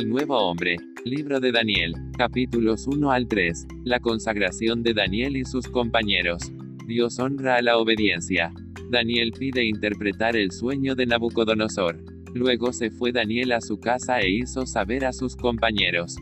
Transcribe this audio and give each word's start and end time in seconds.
El 0.00 0.08
nuevo 0.08 0.38
hombre. 0.38 0.76
Libro 1.04 1.40
de 1.40 1.50
Daniel. 1.50 1.92
Capítulos 2.16 2.86
1 2.86 3.10
al 3.10 3.26
3. 3.26 3.66
La 3.82 3.98
consagración 3.98 4.84
de 4.84 4.94
Daniel 4.94 5.36
y 5.36 5.44
sus 5.44 5.66
compañeros. 5.66 6.52
Dios 6.86 7.18
honra 7.18 7.56
a 7.56 7.62
la 7.62 7.78
obediencia. 7.78 8.52
Daniel 8.92 9.32
pide 9.36 9.64
interpretar 9.64 10.36
el 10.36 10.52
sueño 10.52 10.94
de 10.94 11.06
Nabucodonosor. 11.06 11.96
Luego 12.32 12.72
se 12.72 12.92
fue 12.92 13.10
Daniel 13.10 13.50
a 13.50 13.60
su 13.60 13.80
casa 13.80 14.20
e 14.20 14.30
hizo 14.30 14.66
saber 14.66 15.04
a 15.04 15.12
sus 15.12 15.34
compañeros 15.34 16.14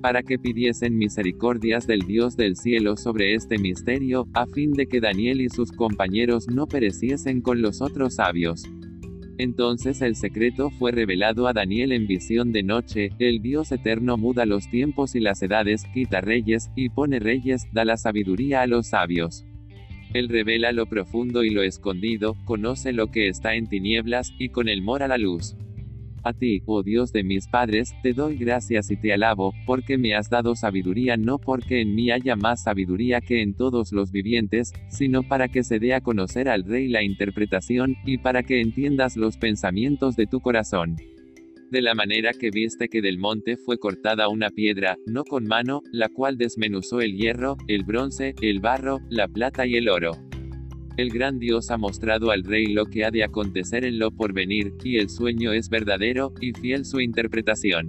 para 0.00 0.22
que 0.22 0.38
pidiesen 0.38 0.96
misericordias 0.96 1.86
del 1.86 2.00
Dios 2.00 2.36
del 2.36 2.56
cielo 2.56 2.96
sobre 2.96 3.34
este 3.34 3.58
misterio, 3.58 4.28
a 4.32 4.46
fin 4.46 4.72
de 4.72 4.86
que 4.86 5.00
Daniel 5.00 5.40
y 5.40 5.50
sus 5.50 5.72
compañeros 5.72 6.46
no 6.48 6.66
pereciesen 6.66 7.42
con 7.42 7.60
los 7.60 7.82
otros 7.82 8.14
sabios. 8.14 8.62
Entonces 9.40 10.02
el 10.02 10.16
secreto 10.16 10.68
fue 10.68 10.92
revelado 10.92 11.48
a 11.48 11.54
Daniel 11.54 11.92
en 11.92 12.06
visión 12.06 12.52
de 12.52 12.62
noche, 12.62 13.08
el 13.18 13.40
Dios 13.40 13.72
eterno 13.72 14.18
muda 14.18 14.44
los 14.44 14.68
tiempos 14.68 15.14
y 15.14 15.20
las 15.20 15.40
edades, 15.40 15.86
quita 15.94 16.20
reyes, 16.20 16.70
y 16.76 16.90
pone 16.90 17.20
reyes, 17.20 17.66
da 17.72 17.86
la 17.86 17.96
sabiduría 17.96 18.60
a 18.60 18.66
los 18.66 18.88
sabios. 18.88 19.46
Él 20.12 20.28
revela 20.28 20.72
lo 20.72 20.84
profundo 20.84 21.42
y 21.42 21.48
lo 21.48 21.62
escondido, 21.62 22.36
conoce 22.44 22.92
lo 22.92 23.06
que 23.06 23.28
está 23.28 23.54
en 23.54 23.66
tinieblas, 23.66 24.30
y 24.38 24.50
con 24.50 24.68
el 24.68 24.82
mora 24.82 25.08
la 25.08 25.16
luz. 25.16 25.56
A 26.22 26.34
ti, 26.34 26.62
oh 26.66 26.82
Dios 26.82 27.12
de 27.12 27.24
mis 27.24 27.48
padres, 27.48 27.94
te 28.02 28.12
doy 28.12 28.36
gracias 28.36 28.90
y 28.90 28.96
te 28.96 29.12
alabo, 29.14 29.54
porque 29.64 29.96
me 29.96 30.14
has 30.14 30.28
dado 30.28 30.54
sabiduría 30.54 31.16
no 31.16 31.38
porque 31.38 31.80
en 31.80 31.94
mí 31.94 32.10
haya 32.10 32.36
más 32.36 32.64
sabiduría 32.64 33.22
que 33.22 33.40
en 33.40 33.54
todos 33.54 33.90
los 33.92 34.12
vivientes, 34.12 34.72
sino 34.88 35.22
para 35.22 35.48
que 35.48 35.64
se 35.64 35.78
dé 35.78 35.94
a 35.94 36.02
conocer 36.02 36.48
al 36.50 36.64
Rey 36.64 36.88
la 36.88 37.02
interpretación, 37.02 37.96
y 38.04 38.18
para 38.18 38.42
que 38.42 38.60
entiendas 38.60 39.16
los 39.16 39.38
pensamientos 39.38 40.14
de 40.14 40.26
tu 40.26 40.40
corazón. 40.40 40.96
De 41.70 41.80
la 41.80 41.94
manera 41.94 42.32
que 42.38 42.50
viste 42.50 42.88
que 42.88 43.00
del 43.00 43.18
monte 43.18 43.56
fue 43.56 43.78
cortada 43.78 44.28
una 44.28 44.50
piedra, 44.50 44.98
no 45.06 45.24
con 45.24 45.44
mano, 45.44 45.80
la 45.92 46.08
cual 46.08 46.36
desmenuzó 46.36 47.00
el 47.00 47.16
hierro, 47.16 47.56
el 47.68 47.84
bronce, 47.84 48.34
el 48.42 48.60
barro, 48.60 48.98
la 49.08 49.28
plata 49.28 49.66
y 49.66 49.76
el 49.76 49.88
oro. 49.88 50.29
El 51.00 51.08
gran 51.08 51.38
Dios 51.38 51.70
ha 51.70 51.78
mostrado 51.78 52.30
al 52.30 52.44
rey 52.44 52.66
lo 52.66 52.84
que 52.84 53.06
ha 53.06 53.10
de 53.10 53.24
acontecer 53.24 53.86
en 53.86 53.98
lo 53.98 54.10
porvenir, 54.10 54.74
y 54.84 54.98
el 54.98 55.08
sueño 55.08 55.50
es 55.50 55.70
verdadero, 55.70 56.34
y 56.42 56.52
fiel 56.52 56.84
su 56.84 57.00
interpretación. 57.00 57.88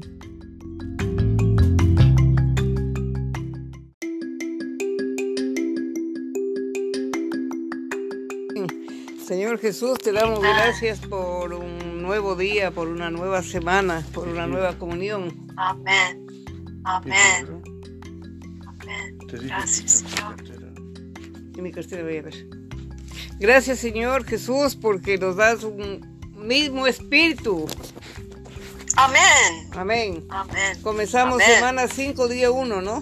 Señor 9.25 9.59
Jesús, 9.59 9.99
te 9.99 10.13
damos 10.13 10.39
gracias 10.39 11.01
por 11.01 11.53
un 11.53 12.01
nuevo 12.01 12.37
día, 12.37 12.71
por 12.71 12.87
una 12.87 13.11
nueva 13.11 13.43
semana, 13.43 14.05
por 14.13 14.29
una 14.29 14.47
nueva 14.47 14.77
comunión. 14.77 15.47
Amén. 15.57 16.25
Amén. 16.85 17.61
Amén. 18.65 19.17
Gracias, 19.27 20.05
Señor. 20.07 20.37
Y 21.57 21.61
mi 21.61 21.73
cartera 21.73 22.03
voy 22.03 22.15
a 22.15 22.21
ver. 22.21 22.60
Gracias 23.41 23.79
Señor 23.79 24.23
Jesús 24.23 24.75
porque 24.75 25.17
nos 25.17 25.35
das 25.35 25.63
un 25.63 26.21
mismo 26.35 26.85
espíritu. 26.85 27.65
Amén. 28.95 29.67
Amén. 29.71 30.27
Amén. 30.29 30.79
Comenzamos 30.83 31.41
semana 31.41 31.87
5, 31.87 32.27
día 32.27 32.51
1, 32.51 32.81
¿no? 32.83 33.01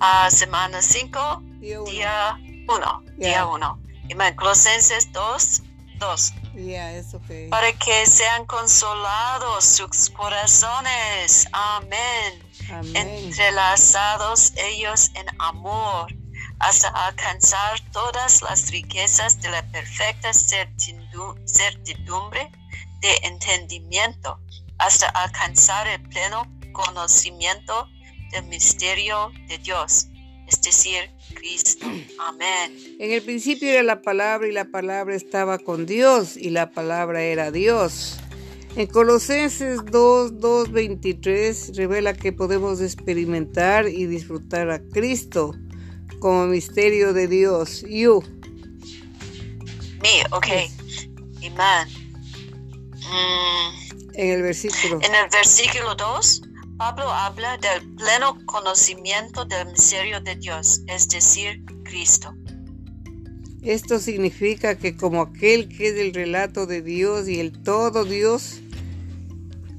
Ah, 0.00 0.28
semana 0.30 0.82
5, 0.82 1.44
día 1.60 1.80
1. 1.80 3.02
Día 3.16 3.46
1. 3.46 3.80
Amén. 4.12 4.36
Colosenses 4.36 5.10
2, 5.12 5.62
2. 5.98 6.34
Ya, 6.56 6.92
eso 6.92 7.18
que. 7.26 7.48
Para 7.50 7.72
que 7.72 8.04
sean 8.04 8.44
consolados 8.44 9.64
sus 9.64 10.10
corazones. 10.10 11.48
Amén. 11.52 12.42
Amén. 12.70 12.96
Entrelazados 12.96 14.52
ellos 14.56 15.10
en 15.14 15.24
amor 15.38 16.12
hasta 16.58 16.88
alcanzar 16.88 17.80
todas 17.92 18.42
las 18.42 18.70
riquezas 18.70 19.40
de 19.40 19.50
la 19.50 19.62
perfecta 19.70 20.32
certidumbre 20.32 22.50
de 23.00 23.14
entendimiento, 23.22 24.40
hasta 24.78 25.08
alcanzar 25.08 25.86
el 25.88 26.02
pleno 26.08 26.50
conocimiento 26.72 27.88
del 28.32 28.44
misterio 28.46 29.30
de 29.48 29.58
Dios, 29.58 30.08
es 30.48 30.62
decir, 30.62 31.10
Cristo. 31.34 31.86
Amén. 32.18 32.76
En 32.98 33.12
el 33.12 33.22
principio 33.22 33.68
era 33.68 33.82
la 33.82 34.02
palabra 34.02 34.48
y 34.48 34.52
la 34.52 34.66
palabra 34.66 35.14
estaba 35.14 35.58
con 35.58 35.86
Dios 35.86 36.36
y 36.36 36.50
la 36.50 36.70
palabra 36.70 37.22
era 37.22 37.50
Dios. 37.50 38.18
En 38.76 38.86
Colosenses 38.86 39.80
2, 39.86 40.38
2, 40.38 40.72
23 40.72 41.76
revela 41.76 42.12
que 42.12 42.32
podemos 42.32 42.80
experimentar 42.80 43.88
y 43.88 44.06
disfrutar 44.06 44.70
a 44.70 44.80
Cristo 44.80 45.54
como 46.18 46.46
misterio 46.46 47.12
de 47.12 47.28
Dios. 47.28 47.84
You. 47.88 48.22
Me, 50.02 50.24
ok. 50.30 50.46
Amén. 51.38 51.88
Mm. 52.98 54.12
En 54.14 54.30
el 54.30 54.42
versículo. 54.42 55.00
En 55.02 55.14
el 55.14 55.28
versículo 55.30 55.94
2, 55.94 56.42
Pablo 56.76 57.10
habla 57.10 57.56
del 57.58 57.94
pleno 57.96 58.38
conocimiento 58.46 59.44
del 59.44 59.66
misterio 59.68 60.20
de 60.20 60.36
Dios, 60.36 60.82
es 60.88 61.08
decir, 61.08 61.62
Cristo. 61.84 62.34
Esto 63.62 63.98
significa 63.98 64.76
que 64.76 64.96
como 64.96 65.22
aquel 65.22 65.68
que 65.68 65.88
es 65.88 65.98
el 65.98 66.14
relato 66.14 66.66
de 66.66 66.82
Dios 66.82 67.28
y 67.28 67.40
el 67.40 67.52
todo 67.62 68.04
Dios, 68.04 68.60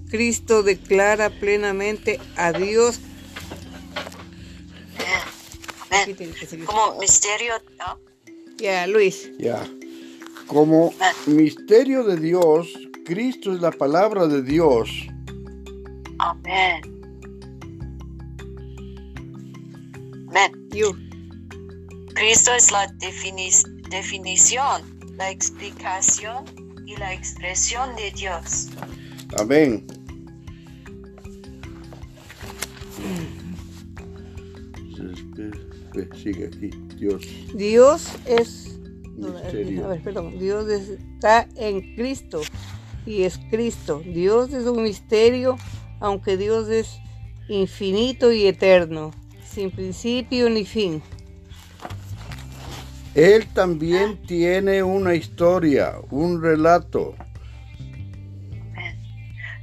Cristo 0.10 0.64
declara 0.64 1.30
plenamente 1.30 2.20
a 2.36 2.52
Dios 2.52 3.00
como 6.66 7.00
misterio, 7.00 7.54
Ya, 8.58 8.88
Luis. 8.88 9.32
Ya. 9.38 9.68
Como 10.48 10.94
ah. 11.00 11.12
misterio 11.28 12.04
de 12.04 12.18
Dios, 12.18 12.68
Cristo 13.06 13.54
es 13.54 13.62
la 13.62 13.72
palabra 13.72 14.28
de 14.28 14.42
Dios. 14.42 14.90
Amén. 16.20 16.82
Amén. 20.30 20.52
Cristo 22.14 22.52
es 22.54 22.72
la 22.72 22.92
definición, 23.90 24.82
la 25.18 25.30
explicación 25.30 26.46
y 26.86 26.96
la 26.98 27.14
expresión 27.14 27.96
de 27.96 28.12
Dios. 28.12 28.70
Amén. 29.38 29.86
Sigue 36.16 36.48
aquí. 36.48 36.70
Dios. 36.96 37.24
Dios 37.54 38.12
es. 38.26 38.80
a 39.84 39.88
ver, 39.88 40.04
perdón. 40.04 40.38
Dios 40.40 40.68
está 40.70 41.48
en 41.56 41.96
Cristo 41.96 42.42
y 43.06 43.24
es 43.24 43.40
Cristo. 43.50 44.02
Dios 44.06 44.54
es 44.54 44.66
un 44.66 44.84
misterio, 44.84 45.58
aunque 46.00 46.38
Dios 46.38 46.70
es 46.70 47.00
infinito 47.48 48.32
y 48.32 48.48
eterno, 48.48 49.12
sin 49.44 49.72
principio 49.72 50.50
ni 50.50 50.66
fin. 50.66 51.02
Él 53.16 53.48
también 53.54 54.22
tiene 54.28 54.84
una 54.84 55.16
historia, 55.16 55.96
un 56.12 56.42
relato. 56.42 57.16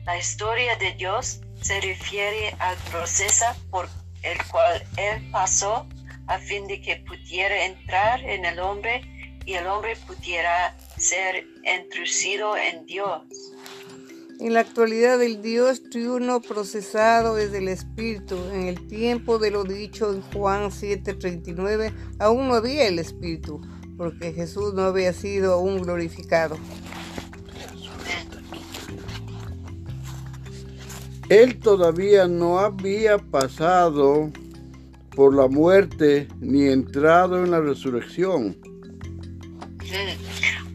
La 0.04 0.18
historia 0.18 0.76
de 0.76 0.92
Dios 0.94 1.40
se 1.60 1.80
refiere 1.80 2.54
al 2.58 2.76
proceso 2.90 3.44
por 3.70 3.88
el 4.22 4.38
cual 4.50 4.82
Él 4.96 5.30
pasó 5.30 5.86
a 6.26 6.38
fin 6.38 6.66
de 6.66 6.80
que 6.80 6.96
pudiera 7.06 7.66
entrar 7.66 8.20
en 8.22 8.44
el 8.44 8.58
hombre 8.58 9.02
y 9.46 9.54
el 9.54 9.66
hombre 9.66 9.96
pudiera 10.06 10.76
ser 10.96 11.46
introducido 11.64 12.56
en 12.56 12.86
Dios. 12.86 13.22
En 14.40 14.52
la 14.52 14.60
actualidad 14.60 15.22
el 15.22 15.42
Dios 15.42 15.82
triuno 15.90 16.40
procesado 16.40 17.38
es 17.38 17.52
el 17.52 17.68
Espíritu. 17.68 18.36
En 18.52 18.66
el 18.66 18.86
tiempo 18.88 19.38
de 19.38 19.50
lo 19.50 19.64
dicho 19.64 20.12
en 20.12 20.22
Juan 20.22 20.70
7:39 20.70 21.92
aún 22.18 22.48
no 22.48 22.54
había 22.54 22.86
el 22.88 22.98
Espíritu, 22.98 23.60
porque 23.96 24.32
Jesús 24.32 24.74
no 24.74 24.82
había 24.82 25.12
sido 25.12 25.52
aún 25.52 25.82
glorificado. 25.82 26.58
Él 31.28 31.58
todavía 31.58 32.26
no 32.26 32.58
había 32.58 33.18
pasado 33.18 34.30
por 35.14 35.34
la 35.34 35.48
muerte 35.48 36.28
ni 36.40 36.68
entrado 36.68 37.44
en 37.44 37.50
la 37.50 37.60
resurrección. 37.60 38.56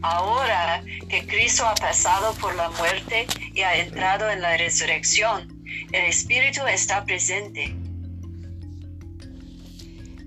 Ahora 0.02 0.82
que 1.08 1.26
Cristo 1.26 1.64
ha 1.66 1.74
pasado 1.74 2.34
por 2.40 2.54
la 2.56 2.70
muerte 2.70 3.26
y 3.54 3.60
ha 3.60 3.84
entrado 3.84 4.30
en 4.30 4.40
la 4.40 4.56
resurrección, 4.56 5.46
el 5.92 6.04
Espíritu 6.06 6.60
está 6.72 7.04
presente. 7.04 7.74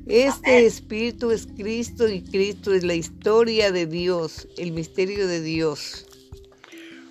Este 0.06 0.66
Espíritu 0.66 1.32
es 1.32 1.48
Cristo 1.48 2.10
y 2.10 2.22
Cristo 2.22 2.74
es 2.74 2.84
la 2.84 2.94
historia 2.94 3.72
de 3.72 3.88
Dios, 3.88 4.48
el 4.58 4.74
misterio 4.74 5.28
de 5.28 5.42
Dios. 5.42 6.06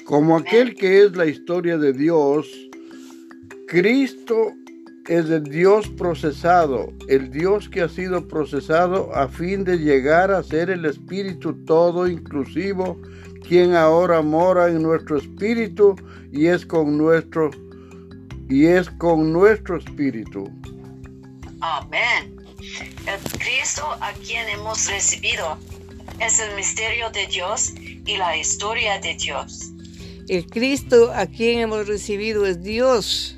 Como 0.04 0.36
aquel 0.36 0.74
que 0.74 1.04
es 1.04 1.16
la 1.16 1.26
historia 1.26 1.78
de 1.78 1.94
Dios, 1.94 2.46
Cristo 3.66 4.52
es 5.08 5.28
el 5.30 5.44
Dios 5.44 5.88
procesado, 5.88 6.92
el 7.08 7.30
Dios 7.30 7.68
que 7.68 7.82
ha 7.82 7.88
sido 7.88 8.28
procesado 8.28 9.14
a 9.14 9.28
fin 9.28 9.64
de 9.64 9.78
llegar 9.78 10.30
a 10.30 10.42
ser 10.42 10.70
el 10.70 10.84
Espíritu 10.84 11.54
todo 11.64 12.06
inclusivo, 12.06 13.00
quien 13.46 13.74
ahora 13.74 14.22
mora 14.22 14.68
en 14.68 14.82
nuestro 14.82 15.18
espíritu 15.18 15.96
y 16.30 16.46
es 16.46 16.64
con 16.64 16.96
nuestro 16.96 17.50
y 18.48 18.66
es 18.66 18.88
con 18.90 19.32
nuestro 19.32 19.78
espíritu. 19.78 20.48
Amén. 21.60 22.36
El 23.06 23.38
Cristo 23.38 23.82
a 24.00 24.12
quien 24.12 24.48
hemos 24.48 24.88
recibido 24.88 25.58
es 26.20 26.38
el 26.38 26.54
misterio 26.54 27.10
de 27.10 27.26
Dios 27.26 27.72
y 27.76 28.16
la 28.16 28.36
historia 28.36 29.00
de 29.00 29.14
Dios. 29.16 29.72
El 30.28 30.46
Cristo 30.46 31.12
a 31.14 31.26
quien 31.26 31.58
hemos 31.58 31.88
recibido 31.88 32.46
es 32.46 32.62
Dios. 32.62 33.36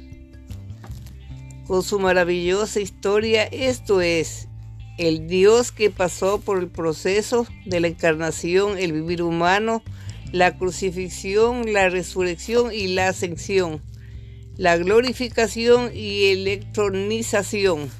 Con 1.66 1.82
su 1.82 1.98
maravillosa 1.98 2.80
historia, 2.80 3.44
esto 3.44 4.00
es, 4.00 4.48
el 4.98 5.26
Dios 5.26 5.72
que 5.72 5.90
pasó 5.90 6.40
por 6.40 6.58
el 6.58 6.68
proceso 6.68 7.46
de 7.64 7.80
la 7.80 7.88
encarnación, 7.88 8.78
el 8.78 8.92
vivir 8.92 9.22
humano, 9.22 9.82
la 10.30 10.56
crucifixión, 10.56 11.72
la 11.72 11.88
resurrección 11.88 12.72
y 12.72 12.88
la 12.88 13.08
ascensión, 13.08 13.80
la 14.56 14.76
glorificación 14.76 15.90
y 15.94 16.26
electronización. 16.26 17.90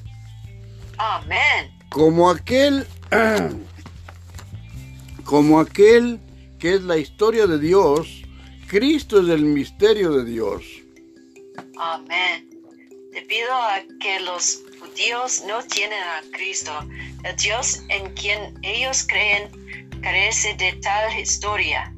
Amén. 0.97 1.71
Como 1.89 2.29
aquel 2.29 2.85
como 5.23 5.59
aquel 5.59 6.19
que 6.59 6.75
es 6.75 6.83
la 6.83 6.97
historia 6.97 7.47
de 7.47 7.59
Dios, 7.59 8.23
Cristo 8.67 9.21
es 9.21 9.29
el 9.29 9.43
misterio 9.43 10.11
de 10.11 10.25
Dios. 10.25 10.63
Amén. 11.77 12.54
Debido 13.15 13.53
a 13.53 13.81
que 14.01 14.19
los 14.19 14.61
judíos 14.77 15.41
no 15.47 15.63
tienen 15.63 15.97
a 15.97 16.21
Cristo, 16.35 16.71
el 17.23 17.33
Dios 17.37 17.81
en 17.87 18.13
quien 18.13 18.59
ellos 18.61 19.07
creen 19.07 19.49
carece 20.01 20.53
de 20.59 20.73
tal 20.81 21.17
historia. 21.17 21.95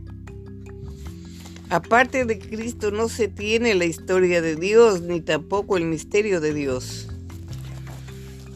Aparte 1.71 2.23
de 2.23 2.37
Cristo 2.37 2.91
no 2.91 3.09
se 3.09 3.27
tiene 3.27 3.73
la 3.73 3.85
historia 3.85 4.43
de 4.43 4.57
Dios 4.57 5.01
ni 5.01 5.19
tampoco 5.19 5.75
el 5.75 5.85
misterio 5.85 6.39
de 6.39 6.53
Dios. 6.53 7.07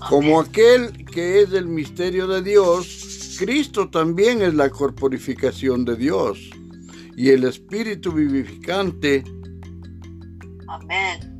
Como 0.08 0.40
aquel 0.40 1.06
que 1.08 1.42
es 1.42 1.54
el 1.54 1.66
misterio 1.66 2.28
de 2.28 2.44
Dios, 2.44 3.38
Cristo 3.40 3.90
también 3.90 4.44
es 4.44 4.54
la 4.54 4.70
corporificación 4.70 5.84
de 5.84 5.96
Dios 5.96 6.52
y 7.18 7.30
el 7.30 7.44
Espíritu 7.44 8.12
vivificante. 8.12 9.24
Amén. 10.68 11.31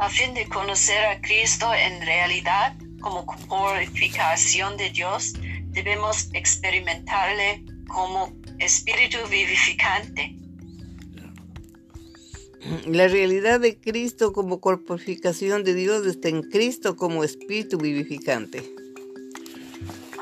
A 0.00 0.08
fin 0.08 0.32
de 0.32 0.48
conocer 0.48 1.04
a 1.04 1.20
Cristo 1.20 1.66
en 1.74 2.00
realidad 2.00 2.74
como 3.02 3.26
corporificación 3.26 4.78
de 4.78 4.88
Dios, 4.88 5.34
debemos 5.72 6.30
experimentarle 6.32 7.62
como 7.86 8.32
Espíritu 8.58 9.18
vivificante. 9.30 10.34
La 12.86 13.08
realidad 13.08 13.60
de 13.60 13.78
Cristo 13.78 14.32
como 14.32 14.58
corporificación 14.58 15.64
de 15.64 15.74
Dios 15.74 16.06
está 16.06 16.30
en 16.30 16.44
Cristo 16.44 16.96
como 16.96 17.22
Espíritu 17.22 17.76
vivificante. 17.76 18.62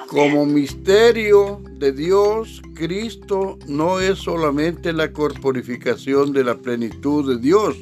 Como 0.08 0.44
misterio 0.44 1.62
de 1.78 1.92
Dios, 1.92 2.62
Cristo 2.74 3.56
no 3.68 4.00
es 4.00 4.18
solamente 4.18 4.92
la 4.92 5.12
corporificación 5.12 6.32
de 6.32 6.42
la 6.42 6.56
plenitud 6.56 7.28
de 7.32 7.40
Dios, 7.40 7.76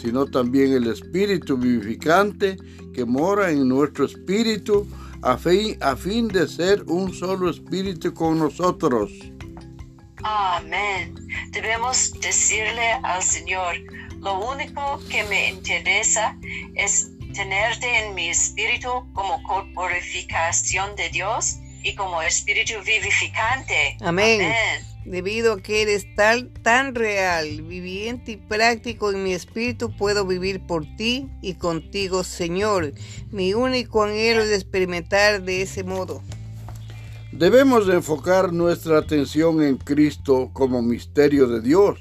sino 0.00 0.26
también 0.26 0.72
el 0.72 0.86
Espíritu 0.86 1.56
vivificante 1.56 2.56
que 2.94 3.04
mora 3.04 3.50
en 3.50 3.68
nuestro 3.68 4.06
espíritu 4.06 4.86
a 5.22 5.36
fin, 5.36 5.76
a 5.80 5.96
fin 5.96 6.28
de 6.28 6.46
ser 6.46 6.82
un 6.86 7.12
solo 7.12 7.50
espíritu 7.50 8.12
con 8.14 8.38
nosotros. 8.38 9.10
Amén. 10.22 11.14
Debemos 11.50 12.12
decirle 12.20 12.92
al 13.02 13.22
Señor, 13.22 13.76
lo 14.20 14.40
único 14.50 15.00
que 15.10 15.22
me 15.24 15.50
interesa 15.50 16.36
es 16.74 17.10
tenerte 17.34 17.86
en 17.98 18.14
mi 18.14 18.28
espíritu 18.30 18.88
como 19.12 19.42
corporificación 19.42 20.96
de 20.96 21.10
Dios 21.10 21.56
y 21.82 21.94
como 21.94 22.22
espíritu 22.22 22.74
vivificante. 22.84 23.96
Amén. 24.00 24.40
Debido 25.06 25.52
a 25.52 25.62
que 25.62 25.82
eres 25.82 26.04
tal, 26.16 26.50
tan 26.62 26.96
real, 26.96 27.62
viviente 27.62 28.32
y 28.32 28.36
práctico 28.36 29.12
en 29.12 29.22
mi 29.22 29.34
espíritu, 29.34 29.96
puedo 29.96 30.26
vivir 30.26 30.66
por 30.66 30.84
ti 30.96 31.28
y 31.42 31.54
contigo, 31.54 32.24
Señor. 32.24 32.92
Mi 33.30 33.54
único 33.54 34.02
anhelo 34.02 34.42
es 34.42 34.50
experimentar 34.50 35.42
de 35.42 35.62
ese 35.62 35.84
modo. 35.84 36.24
Debemos 37.30 37.88
enfocar 37.88 38.52
nuestra 38.52 38.98
atención 38.98 39.62
en 39.62 39.76
Cristo 39.76 40.50
como 40.52 40.82
misterio 40.82 41.46
de 41.46 41.60
Dios 41.60 42.00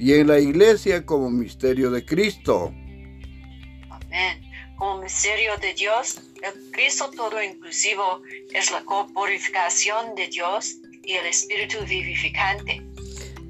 y 0.00 0.14
en 0.14 0.26
la 0.26 0.40
iglesia 0.40 1.06
como 1.06 1.30
misterio 1.30 1.92
de 1.92 2.04
Cristo. 2.04 2.72
Amén. 3.88 4.42
Como 4.76 5.00
misterio 5.02 5.56
de 5.58 5.74
Dios, 5.74 6.20
el 6.42 6.72
Cristo 6.72 7.08
todo 7.16 7.40
inclusivo 7.40 8.20
es 8.52 8.72
la 8.72 8.84
corporificación 8.84 10.16
de 10.16 10.26
Dios 10.26 10.78
y 11.06 11.12
el 11.12 11.26
Espíritu 11.26 11.78
vivificante. 11.88 12.82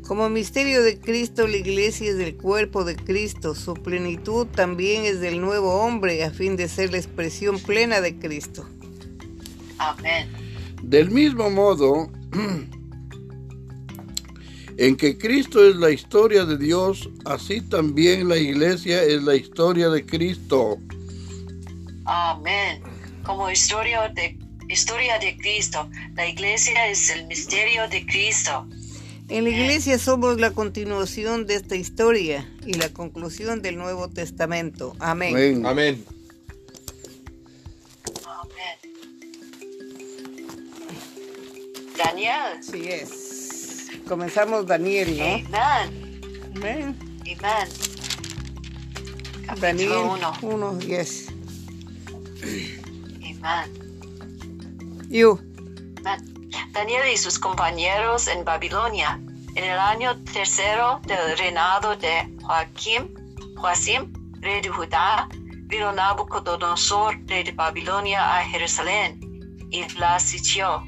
Como 0.06 0.28
misterio 0.28 0.82
de 0.82 1.00
Cristo, 1.00 1.48
la 1.48 1.56
iglesia 1.56 2.10
es 2.10 2.16
del 2.16 2.36
cuerpo 2.36 2.84
de 2.84 2.94
Cristo. 2.94 3.56
Su 3.56 3.74
plenitud 3.74 4.46
también 4.46 5.04
es 5.04 5.20
del 5.20 5.40
nuevo 5.40 5.80
hombre 5.80 6.22
a 6.22 6.30
fin 6.30 6.54
de 6.54 6.68
ser 6.68 6.92
la 6.92 6.98
expresión 6.98 7.58
plena 7.58 8.00
de 8.00 8.16
Cristo. 8.16 8.68
Amén. 9.78 10.30
Del 10.82 11.10
mismo 11.10 11.50
modo 11.50 12.08
en 14.76 14.96
que 14.96 15.18
Cristo 15.18 15.68
es 15.68 15.74
la 15.74 15.90
historia 15.90 16.44
de 16.44 16.56
Dios, 16.56 17.10
así 17.24 17.60
también 17.62 18.28
la 18.28 18.36
iglesia 18.36 19.02
es 19.02 19.24
la 19.24 19.34
historia 19.34 19.88
de 19.88 20.06
Cristo. 20.06 20.78
Amén. 22.04 22.80
Como 23.24 23.50
historia 23.50 24.08
de, 24.14 24.38
historia 24.68 25.18
de 25.18 25.36
Cristo, 25.36 25.88
la 26.14 26.26
iglesia 26.26 26.88
es 26.88 27.10
el 27.10 27.26
misterio 27.26 27.88
de 27.88 28.04
Cristo. 28.06 28.66
En 29.28 29.44
la 29.44 29.50
iglesia 29.50 29.98
somos 29.98 30.38
la 30.38 30.52
continuación 30.52 31.46
de 31.46 31.56
esta 31.56 31.74
historia 31.74 32.48
y 32.64 32.74
la 32.74 32.90
conclusión 32.90 33.60
del 33.60 33.76
Nuevo 33.76 34.08
Testamento. 34.08 34.94
Amén. 35.00 35.34
Amén. 35.34 35.66
Amén. 35.66 36.04
Daniel. 41.96 42.58
Así 42.58 42.88
es. 42.88 43.88
Comenzamos 44.06 44.66
Daniel, 44.66 45.16
¿no? 45.16 45.24
Amén. 45.24 46.20
Amén. 46.54 46.96
Amén. 47.40 47.68
Daniel 49.60 49.90
Capítulo 49.90 50.12
1. 50.12 50.32
1, 50.42 50.80
yes. 50.80 51.26
Amén. 53.42 53.85
You. 55.08 55.38
Amén. 55.98 56.36
Daniel 56.72 57.02
y 57.12 57.16
sus 57.16 57.38
compañeros 57.38 58.28
en 58.28 58.44
Babilonia, 58.44 59.20
en 59.54 59.64
el 59.64 59.78
año 59.78 60.16
tercero 60.24 61.00
del 61.06 61.36
reinado 61.38 61.96
de 61.96 62.28
Joaquim, 62.42 63.08
Joacim, 63.56 64.12
rey 64.40 64.60
de 64.60 64.68
Judá, 64.68 65.28
vino 65.68 65.92
Nabucodonosor, 65.92 67.18
rey 67.26 67.44
de 67.44 67.52
Babilonia, 67.52 68.38
a 68.38 68.44
Jerusalén 68.44 69.20
y 69.70 69.88
la 69.98 70.18
sitió. 70.20 70.82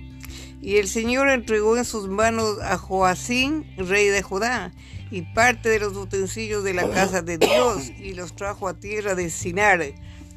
Y 0.60 0.76
el 0.76 0.88
Señor 0.88 1.30
entregó 1.30 1.76
en 1.76 1.84
sus 1.84 2.08
manos 2.08 2.58
a 2.60 2.76
Joacín, 2.78 3.66
rey 3.76 4.08
de 4.08 4.22
Judá, 4.22 4.72
y 5.10 5.22
parte 5.22 5.68
de 5.68 5.80
los 5.80 5.96
utensilios 5.96 6.64
de 6.64 6.75
la 6.75 6.88
casa 6.90 7.22
de 7.22 7.38
Dios, 7.38 7.90
y 7.98 8.14
los 8.14 8.34
trajo 8.34 8.68
a 8.68 8.78
tierra 8.78 9.14
de 9.14 9.30
Sinar, 9.30 9.80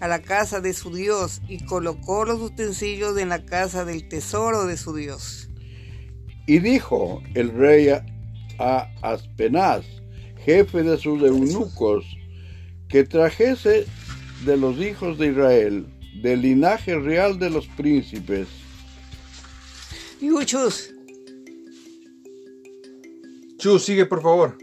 a 0.01 0.07
la 0.07 0.21
casa 0.21 0.59
de 0.59 0.73
su 0.73 0.93
Dios, 0.93 1.41
y 1.47 1.63
colocó 1.63 2.25
los 2.25 2.41
utensilios 2.41 3.17
en 3.17 3.29
la 3.29 3.45
casa 3.45 3.85
del 3.85 4.09
tesoro 4.09 4.65
de 4.65 4.75
su 4.75 4.93
Dios. 4.93 5.49
Y 6.47 6.59
dijo 6.59 7.21
el 7.35 7.51
rey 7.51 7.87
a, 7.89 8.03
Aspenaz, 9.01 9.85
jefe 10.43 10.83
de 10.83 10.97
sus 10.97 11.21
eunucos, 11.23 12.05
que 12.89 13.03
trajese 13.03 13.85
de 14.45 14.57
los 14.57 14.77
hijos 14.79 15.17
de 15.17 15.27
Israel, 15.27 15.87
del 16.21 16.41
linaje 16.41 16.97
real 16.97 17.39
de 17.39 17.49
los 17.49 17.67
príncipes, 17.67 18.47
Yuchus, 20.19 20.93
Chu, 23.57 23.79
sigue 23.79 24.05
por 24.05 24.21
favor. 24.21 24.57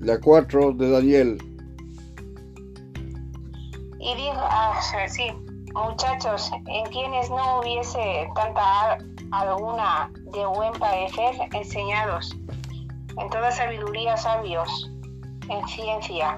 la 0.00 0.20
cuatro 0.20 0.72
de 0.72 0.90
Daniel, 0.90 1.38
ah, 4.42 4.80
sí, 5.08 5.30
muchachos, 5.74 6.50
en 6.66 6.86
quienes 6.86 7.30
no 7.30 7.60
hubiese 7.60 8.28
tanta 8.34 8.92
al- 8.92 9.06
alguna 9.32 10.10
de 10.32 10.44
buen 10.46 10.72
parecer, 10.74 11.34
enseñados. 11.52 12.36
en 13.18 13.28
toda 13.28 13.50
sabiduría 13.50 14.16
sabios, 14.16 14.90
en 15.48 15.68
ciencia 15.68 16.36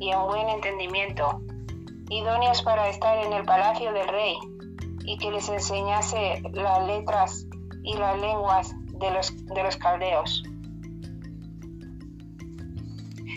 y 0.00 0.10
en 0.10 0.20
buen 0.26 0.48
entendimiento, 0.48 1.40
idóneos 2.08 2.62
para 2.62 2.88
estar 2.88 3.18
en 3.24 3.32
el 3.32 3.44
palacio 3.44 3.92
del 3.92 4.08
rey, 4.08 4.34
y 5.04 5.16
que 5.18 5.30
les 5.30 5.48
enseñase 5.48 6.42
las 6.52 6.86
letras 6.86 7.46
y 7.84 7.94
las 7.94 8.18
lenguas 8.20 8.74
de 8.98 9.10
los, 9.10 9.36
de 9.46 9.62
los 9.62 9.76
caldeos. 9.76 10.42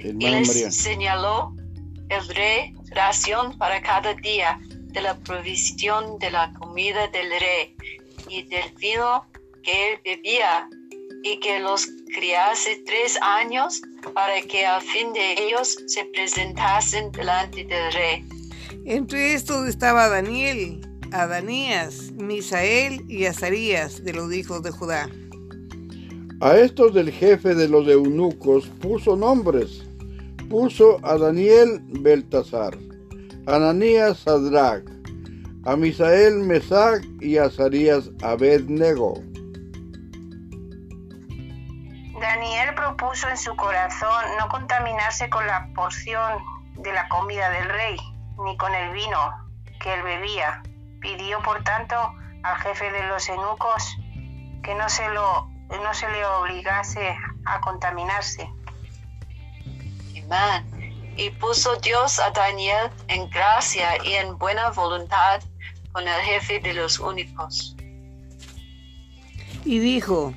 Y 0.03 0.13
les 0.13 0.75
señaló 0.75 1.53
el 2.09 2.27
rey 2.29 2.73
para 3.59 3.79
cada 3.83 4.15
día 4.15 4.59
de 4.69 5.01
la 5.01 5.15
provisión 5.19 6.17
de 6.17 6.31
la 6.31 6.51
comida 6.53 7.07
del 7.09 7.29
rey 7.29 7.75
y 8.27 8.41
del 8.43 8.71
vino 8.79 9.23
que 9.61 9.93
él 9.93 9.99
bebía 10.03 10.67
y 11.23 11.39
que 11.39 11.59
los 11.59 11.87
criase 12.15 12.81
tres 12.87 13.15
años 13.21 13.81
para 14.15 14.41
que 14.41 14.65
a 14.65 14.81
fin 14.81 15.13
de 15.13 15.33
ellos 15.33 15.77
se 15.85 16.05
presentasen 16.05 17.11
delante 17.11 17.65
del 17.65 17.93
rey. 17.93 18.25
Entre 18.85 19.35
estos 19.35 19.67
estaba 19.67 20.09
Daniel, 20.09 20.81
Adanías, 21.11 22.11
Misael 22.13 23.05
y 23.07 23.25
Azarías 23.25 24.03
de 24.03 24.13
los 24.13 24.33
hijos 24.33 24.63
de 24.63 24.71
Judá. 24.71 25.07
A 26.41 26.57
estos 26.57 26.95
del 26.95 27.11
jefe 27.11 27.53
de 27.53 27.67
los 27.67 27.87
eunucos 27.87 28.67
puso 28.81 29.15
nombres. 29.15 29.86
Puso 30.49 30.97
a 31.03 31.17
Daniel 31.17 31.81
Beltasar, 31.99 32.77
Ananías 33.47 34.19
Sadrach, 34.19 34.83
a 35.65 35.75
Misael 35.75 36.35
Mesac 36.39 37.03
y 37.19 37.37
a 37.37 37.49
Abednego. 38.23 39.15
Daniel 42.21 42.73
propuso 42.75 43.27
en 43.27 43.37
su 43.37 43.53
corazón 43.57 44.23
no 44.39 44.47
contaminarse 44.47 45.29
con 45.29 45.45
la 45.45 45.67
porción 45.75 46.41
de 46.77 46.93
la 46.93 47.09
comida 47.09 47.49
del 47.49 47.67
rey, 47.67 47.97
ni 48.45 48.55
con 48.55 48.73
el 48.73 48.93
vino 48.93 49.17
que 49.81 49.93
él 49.93 50.03
bebía. 50.03 50.63
Pidió, 51.01 51.41
por 51.41 51.61
tanto, 51.63 51.95
al 52.43 52.55
jefe 52.57 52.89
de 52.89 53.05
los 53.07 53.27
eunucos 53.27 53.97
que 54.63 54.73
no 54.75 54.87
se, 54.87 55.09
lo, 55.09 55.49
no 55.83 55.93
se 55.93 56.09
le 56.09 56.25
obligase 56.25 57.17
a 57.45 57.59
contaminarse. 57.59 58.49
Y 61.15 61.29
puso 61.31 61.75
Dios 61.77 62.19
a 62.19 62.29
Daniel 62.31 62.89
en 63.07 63.29
gracia 63.29 63.89
y 64.03 64.13
en 64.13 64.37
buena 64.37 64.69
voluntad 64.69 65.41
con 65.91 66.07
el 66.07 66.21
jefe 66.21 66.59
de 66.59 66.73
los 66.73 66.99
únicos. 66.99 67.75
Y 69.65 69.79
dijo, 69.79 70.33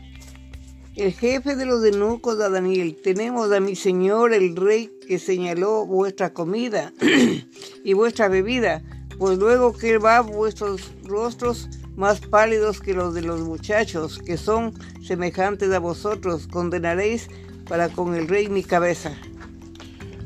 el 0.97 1.13
jefe 1.13 1.55
de 1.55 1.67
los 1.67 1.85
eunucos 1.85 2.41
a 2.41 2.49
Daniel, 2.49 2.97
tenemos 3.03 3.53
a 3.53 3.61
mi 3.61 3.77
señor 3.77 4.33
el 4.33 4.57
rey 4.57 4.91
que 5.07 5.19
señaló 5.19 5.87
vuestra 5.87 6.33
comida 6.33 6.93
y 7.85 7.93
vuestra 7.93 8.29
bebida, 8.29 8.83
pues 9.19 9.39
luego 9.39 9.73
que 9.73 9.99
va 9.99 10.21
vuestros 10.21 10.91
rostros 11.05 11.69
más 11.95 12.21
pálidos 12.21 12.81
que 12.81 12.95
los 12.95 13.15
de 13.15 13.23
los 13.23 13.41
muchachos, 13.41 14.19
que 14.19 14.37
son 14.37 14.73
semejantes 15.03 15.71
a 15.73 15.79
vosotros, 15.79 16.47
condenaréis 16.47 17.29
para 17.69 17.89
con 17.89 18.15
el 18.15 18.27
rey 18.27 18.49
mi 18.49 18.65
cabeza. 18.65 19.17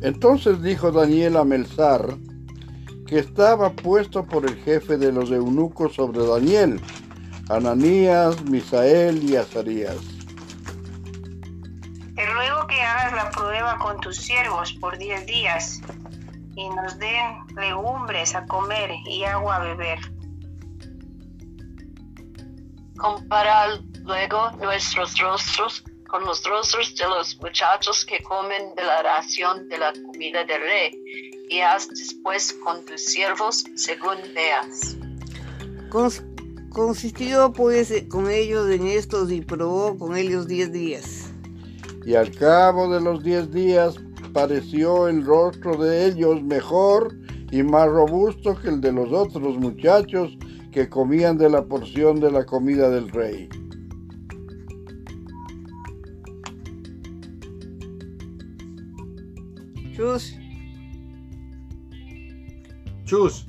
Entonces 0.03 0.63
dijo 0.63 0.93
Daniel 0.93 1.37
a 1.37 1.45
Melzar, 1.45 2.17
que 3.07 3.19
estaba 3.19 3.71
puesto 3.71 4.25
por 4.25 4.45
el 4.45 4.57
jefe 4.57 4.97
de 4.97 5.13
los 5.13 5.31
eunucos 5.31 5.95
sobre 5.95 6.27
Daniel, 6.27 6.81
Ananías, 7.49 8.43
Misael 8.45 9.23
y 9.23 9.37
Azarías. 9.37 9.97
Te 12.15 12.27
ruego 12.27 12.67
que 12.67 12.81
hagas 12.81 13.13
la 13.13 13.31
prueba 13.31 13.79
con 13.79 14.01
tus 14.01 14.17
siervos 14.17 14.73
por 14.75 14.97
diez 14.99 15.27
días 15.27 15.81
y 16.57 16.69
nos 16.71 16.99
den 16.99 17.47
legumbres 17.57 18.35
a 18.35 18.47
comer 18.47 18.91
y 19.07 19.25
agua 19.25 19.57
a 19.57 19.65
beber. 19.65 19.99
Comparar 22.97 23.81
luego 24.05 24.53
nuestros 24.53 25.19
rostros 25.19 25.85
con 26.15 26.25
los 26.27 26.45
rostros 26.45 26.95
de 26.95 27.09
los 27.09 27.37
muchachos 27.41 28.07
que 28.07 28.23
comen 28.23 28.73
de 28.77 28.85
la 28.85 29.03
ración 29.03 29.69
de 29.69 29.79
la 29.79 29.93
comida 29.93 30.45
del 30.45 30.61
rey, 30.61 31.45
y 31.51 31.59
haz 31.59 31.89
después 31.89 32.53
con 32.65 32.85
tus 32.85 33.05
siervos 33.07 33.65
según 33.75 34.19
veas. 34.33 34.97
consistió 36.71 37.53
pues 37.53 37.93
con 38.09 38.31
ellos 38.31 38.71
en 38.71 38.87
estos 38.87 39.33
y 39.33 39.41
probó 39.41 39.99
con 39.99 40.17
ellos 40.17 40.47
diez 40.47 40.71
días. 40.71 41.33
Y 42.07 42.15
al 42.15 42.31
cabo 42.31 42.95
de 42.95 43.01
los 43.01 43.25
diez 43.25 43.51
días 43.51 43.97
pareció 44.33 45.09
el 45.09 45.25
rostro 45.25 45.77
de 45.77 46.07
ellos 46.07 46.41
mejor 46.45 47.13
y 47.51 47.65
más 47.65 47.89
robusto 47.89 48.55
que 48.55 48.69
el 48.69 48.81
de 48.81 48.93
los 48.93 49.13
otros 49.13 49.59
muchachos 49.59 50.39
que 50.71 50.89
comían 50.89 51.39
de 51.39 51.51
la 51.51 51.65
porción 51.65 52.21
de 52.21 52.31
la 52.31 52.47
comida 52.47 52.89
del 52.89 53.11
rey. 53.11 53.49
Chus. 59.95 60.37
Chus. 63.05 63.47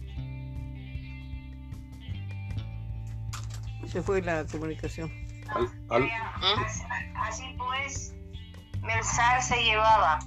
Se 3.87 4.01
fue 4.01 4.21
la 4.21 4.45
comunicación. 4.45 5.11
Así 7.15 7.55
pues, 7.57 8.13
Melzar 8.81 9.41
se 9.41 9.63
llevaba 9.63 10.19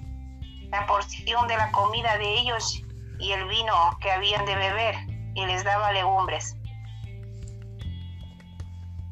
la 0.71 0.87
porción 0.87 1.47
de 1.47 1.57
la 1.57 1.71
comida 1.71 2.19
de 2.19 2.41
ellos 2.41 2.83
y 3.21 3.31
el 3.31 3.47
vino 3.47 3.75
que 4.01 4.11
habían 4.11 4.45
de 4.45 4.57
beber, 4.57 4.97
y 5.35 5.47
les 5.47 5.63
daba 5.63 5.93
legumbres. 5.93 6.57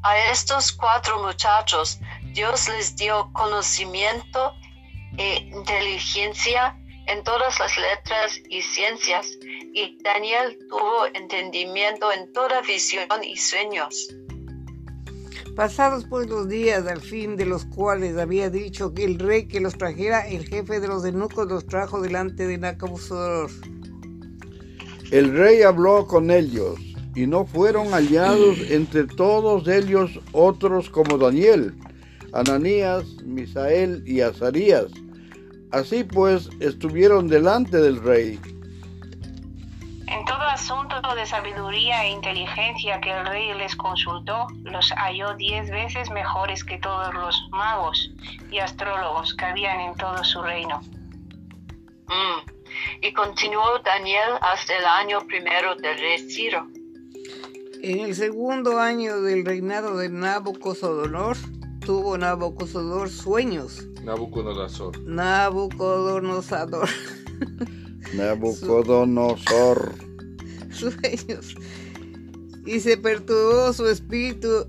A 0.03 0.17
estos 0.29 0.73
cuatro 0.73 1.23
muchachos 1.23 1.99
Dios 2.33 2.67
les 2.67 2.97
dio 2.97 3.31
conocimiento 3.31 4.53
e 5.17 5.49
inteligencia 5.53 6.77
en 7.07 7.23
todas 7.23 7.59
las 7.59 7.77
letras 7.77 8.41
y 8.49 8.61
ciencias, 8.61 9.37
y 9.73 9.97
Daniel 10.03 10.57
tuvo 10.69 11.05
entendimiento 11.13 12.11
en 12.11 12.31
toda 12.33 12.61
visión 12.61 13.07
y 13.23 13.37
sueños. 13.37 14.09
Pasados 15.55 16.05
pues 16.09 16.27
los 16.27 16.47
días 16.47 16.85
al 16.85 17.01
fin 17.01 17.35
de 17.35 17.45
los 17.45 17.65
cuales 17.65 18.17
había 18.17 18.49
dicho 18.49 18.93
que 18.93 19.05
el 19.05 19.17
rey 19.17 19.47
que 19.47 19.59
los 19.59 19.77
trajera, 19.77 20.27
el 20.27 20.47
jefe 20.47 20.79
de 20.79 20.87
los 20.87 21.03
eunucos 21.03 21.47
los 21.47 21.65
trajo 21.65 21.99
delante 21.99 22.45
de 22.45 22.57
Nabucodonosor. 22.57 23.49
El 25.09 25.35
rey 25.35 25.63
habló 25.63 26.05
con 26.05 26.29
ellos, 26.29 26.77
y 27.15 27.25
no 27.25 27.47
fueron 27.47 27.87
hallados 27.87 28.59
entre 28.69 29.05
todos 29.05 29.67
ellos 29.67 30.19
otros 30.33 30.87
como 30.91 31.17
Daniel, 31.17 31.73
Ananías, 32.33 33.05
Misael 33.25 34.03
y 34.05 34.21
Azarías. 34.21 34.91
Así 35.71 36.03
pues 36.03 36.49
estuvieron 36.59 37.27
delante 37.27 37.77
del 37.77 38.01
rey. 38.01 38.39
En 40.07 40.23
todo 40.25 40.41
asunto 40.41 40.95
de 41.15 41.25
sabiduría 41.25 42.05
e 42.05 42.11
inteligencia 42.11 43.01
que 43.01 43.11
el 43.11 43.25
rey 43.25 43.53
les 43.55 43.75
consultó, 43.75 44.47
los 44.63 44.89
halló 44.91 45.35
diez 45.35 45.69
veces 45.69 46.09
mejores 46.09 46.63
que 46.63 46.77
todos 46.77 47.13
los 47.13 47.49
magos 47.51 48.11
y 48.49 48.59
astrólogos 48.59 49.35
que 49.35 49.45
habían 49.45 49.81
en 49.81 49.95
todo 49.95 50.23
su 50.23 50.41
reino. 50.41 50.79
Mm. 52.07 52.49
Y 53.01 53.11
continuó 53.11 53.79
Daniel 53.83 54.35
hasta 54.41 54.77
el 54.77 54.85
año 54.85 55.19
primero 55.27 55.75
del 55.75 55.97
rey 55.97 56.29
Ciro. 56.29 56.67
En 57.81 57.99
el 57.99 58.15
segundo 58.15 58.79
año 58.79 59.21
del 59.21 59.45
reinado 59.45 59.97
de 59.97 60.09
Nabucodonosor, 60.09 61.37
tuvo 61.87 62.17
Nabucodonosor 62.17 63.09
sueños. 63.09 63.87
Nabucodonosor. 64.03 64.99
Nabucodonosor. 65.05 66.89
Nabucodonosor. 68.13 69.93
Sueños. 70.69 71.55
Y 72.65 72.81
se 72.81 72.97
perturbó 72.97 73.71
su 73.71 73.87
espíritu 73.87 74.65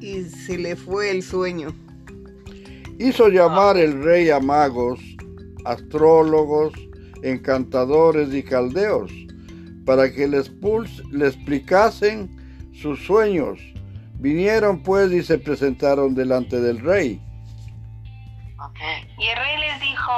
y 0.00 0.22
se 0.22 0.56
le 0.56 0.76
fue 0.76 1.10
el 1.10 1.24
sueño. 1.24 1.74
Hizo 3.00 3.30
llamar 3.30 3.76
el 3.76 4.04
rey 4.04 4.30
a 4.30 4.38
magos, 4.38 5.00
astrólogos, 5.64 6.72
encantadores 7.24 8.32
y 8.32 8.44
caldeos, 8.44 9.10
para 9.84 10.12
que 10.12 10.28
les, 10.28 10.52
le 11.10 11.26
explicasen 11.26 12.30
sus 12.72 13.04
sueños. 13.04 13.58
Vinieron 14.24 14.82
pues 14.82 15.12
y 15.12 15.22
se 15.22 15.36
presentaron 15.36 16.14
delante 16.14 16.58
del 16.58 16.80
rey. 16.80 17.20
Y 19.18 19.26
el 19.26 19.36
rey 19.36 19.58
les 19.58 19.80
dijo, 19.82 20.12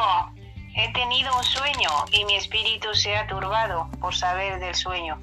He 0.76 0.92
tenido 0.92 1.36
un 1.36 1.42
sueño 1.42 1.90
y 2.12 2.24
mi 2.24 2.36
espíritu 2.36 2.94
se 2.94 3.16
ha 3.16 3.26
turbado 3.26 3.90
por 4.00 4.14
saber 4.14 4.60
del 4.60 4.76
sueño. 4.76 5.20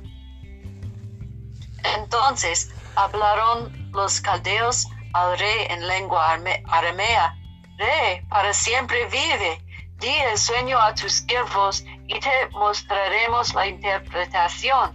Entonces 1.97 2.75
hablaron 2.97 3.71
los 3.93 4.19
caldeos 4.19 4.85
al 5.13 5.39
rey 5.39 5.67
en 5.69 5.87
lengua 5.87 6.37
aramea 6.67 7.37
Rey, 7.77 8.19
para 8.27 8.53
siempre 8.53 8.97
vive. 9.05 9.61
Di 10.01 10.13
el 10.29 10.37
sueño 10.37 10.77
a 10.77 10.93
tus 10.93 11.23
siervos 11.25 11.85
y 12.09 12.19
te 12.19 12.49
mostraremos 12.51 13.55
la 13.55 13.65
interpretación. 13.65 14.91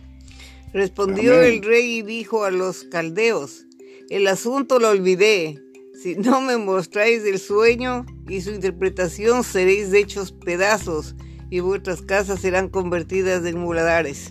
Respondió 0.75 1.33
Amén. 1.33 1.55
el 1.55 1.63
rey 1.63 2.01
y 2.01 2.03
dijo 2.03 2.45
a 2.45 2.51
los 2.51 2.85
caldeos, 2.85 3.65
el 4.11 4.27
asunto 4.27 4.79
lo 4.79 4.91
olvidé. 4.91 5.59
Si 6.03 6.15
no 6.17 6.41
me 6.41 6.57
mostráis 6.57 7.25
el 7.25 7.39
sueño 7.39 8.07
y 8.29 8.41
su 8.41 8.51
interpretación, 8.51 9.45
seréis 9.45 9.93
hechos 9.93 10.33
pedazos 10.33 11.15
y 11.51 11.61
vuestras 11.61 12.03
casas 12.03 12.41
serán 12.41 12.69
convertidas 12.69 13.45
en 13.45 13.59
muladares. 13.59 14.31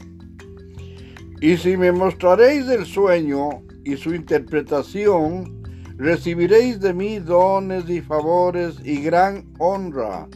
Y 1.42 1.58
si 1.58 1.78
me 1.78 1.92
mostraréis 1.92 2.68
el 2.68 2.86
sueño 2.86 3.62
y 3.84 3.98
su 3.98 4.14
interpretación, 4.14 5.62
recibiréis 5.98 6.80
de 6.80 6.94
mí 6.94 7.20
dones 7.20 7.90
y 7.90 8.02
favores 8.02 8.78
y 8.84 9.02
gran 9.02 9.46
honra. 9.60 10.28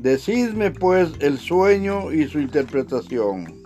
Decidme 0.00 0.72
pues 0.72 1.12
el 1.20 1.38
sueño 1.38 2.10
y 2.12 2.26
su 2.26 2.40
interpretación. 2.40 3.62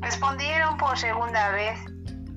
Respondieron 0.00 0.78
por 0.78 0.96
segunda 0.96 1.52
vez 1.52 1.78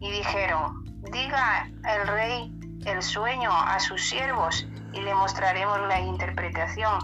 y 0.01 0.11
dijeron, 0.11 0.84
diga 1.11 1.69
el 1.83 2.07
rey 2.07 2.51
el 2.85 3.01
sueño 3.01 3.49
a 3.51 3.79
sus 3.79 4.01
siervos 4.01 4.65
y 4.93 5.01
le 5.01 5.13
mostraremos 5.13 5.79
la 5.87 5.99
interpretación. 5.99 6.99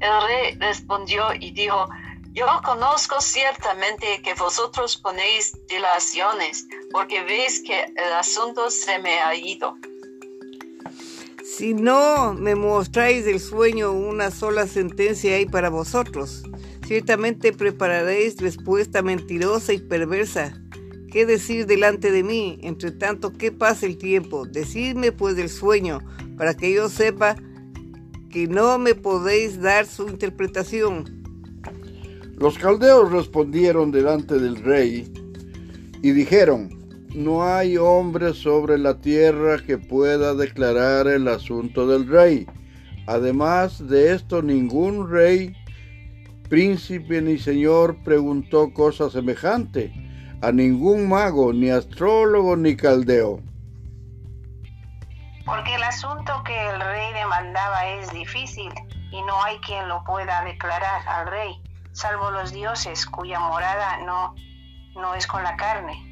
El 0.00 0.26
rey 0.26 0.58
respondió 0.58 1.34
y 1.34 1.50
dijo, 1.50 1.86
yo 2.32 2.46
conozco 2.64 3.20
ciertamente 3.20 4.22
que 4.22 4.34
vosotros 4.34 4.96
ponéis 4.96 5.52
dilaciones, 5.68 6.66
porque 6.92 7.22
veis 7.24 7.62
que 7.66 7.84
el 7.84 8.12
asunto 8.14 8.70
se 8.70 8.98
me 9.00 9.18
ha 9.20 9.34
ido. 9.34 9.76
Si 11.44 11.74
no 11.74 12.32
me 12.34 12.54
mostráis 12.54 13.26
el 13.26 13.40
sueño, 13.40 13.90
una 13.90 14.30
sola 14.30 14.66
sentencia 14.66 15.34
hay 15.34 15.46
para 15.46 15.68
vosotros. 15.68 16.44
Ciertamente 16.86 17.52
prepararéis 17.52 18.36
respuesta 18.40 19.02
mentirosa 19.02 19.72
y 19.72 19.78
perversa. 19.78 20.54
¿Qué 21.10 21.26
decir 21.26 21.66
delante 21.66 22.12
de 22.12 22.22
mí? 22.22 22.60
Entre 22.62 22.92
tanto, 22.92 23.32
¿qué 23.32 23.50
pasa 23.50 23.84
el 23.84 23.98
tiempo? 23.98 24.46
Decidme 24.46 25.10
pues 25.10 25.34
del 25.34 25.48
sueño, 25.48 25.98
para 26.36 26.54
que 26.54 26.72
yo 26.72 26.88
sepa 26.88 27.34
que 28.30 28.46
no 28.46 28.78
me 28.78 28.94
podéis 28.94 29.60
dar 29.60 29.86
su 29.86 30.06
interpretación. 30.06 31.04
Los 32.36 32.56
caldeos 32.58 33.10
respondieron 33.10 33.90
delante 33.90 34.38
del 34.38 34.62
rey 34.62 35.12
y 36.00 36.12
dijeron, 36.12 36.78
no 37.12 37.42
hay 37.42 37.76
hombre 37.76 38.32
sobre 38.32 38.78
la 38.78 39.00
tierra 39.00 39.58
que 39.58 39.78
pueda 39.78 40.36
declarar 40.36 41.08
el 41.08 41.26
asunto 41.26 41.88
del 41.88 42.06
rey. 42.06 42.46
Además 43.08 43.84
de 43.88 44.14
esto, 44.14 44.42
ningún 44.42 45.10
rey, 45.10 45.54
príncipe 46.48 47.20
ni 47.20 47.36
señor 47.36 47.96
preguntó 48.04 48.72
cosa 48.72 49.10
semejante 49.10 49.92
a 50.42 50.52
ningún 50.52 51.08
mago, 51.08 51.52
ni 51.52 51.70
astrólogo, 51.70 52.56
ni 52.56 52.76
caldeo. 52.76 53.40
Porque 55.44 55.74
el 55.74 55.82
asunto 55.82 56.42
que 56.44 56.68
el 56.68 56.80
rey 56.80 57.12
demandaba 57.12 57.86
es 57.86 58.10
difícil 58.12 58.72
y 59.10 59.22
no 59.22 59.42
hay 59.42 59.58
quien 59.58 59.88
lo 59.88 60.02
pueda 60.04 60.44
declarar 60.44 61.06
al 61.08 61.26
rey, 61.26 61.60
salvo 61.92 62.30
los 62.30 62.52
dioses 62.52 63.04
cuya 63.06 63.40
morada 63.40 63.98
no, 63.98 64.34
no 64.94 65.14
es 65.14 65.26
con 65.26 65.42
la 65.42 65.56
carne. 65.56 66.06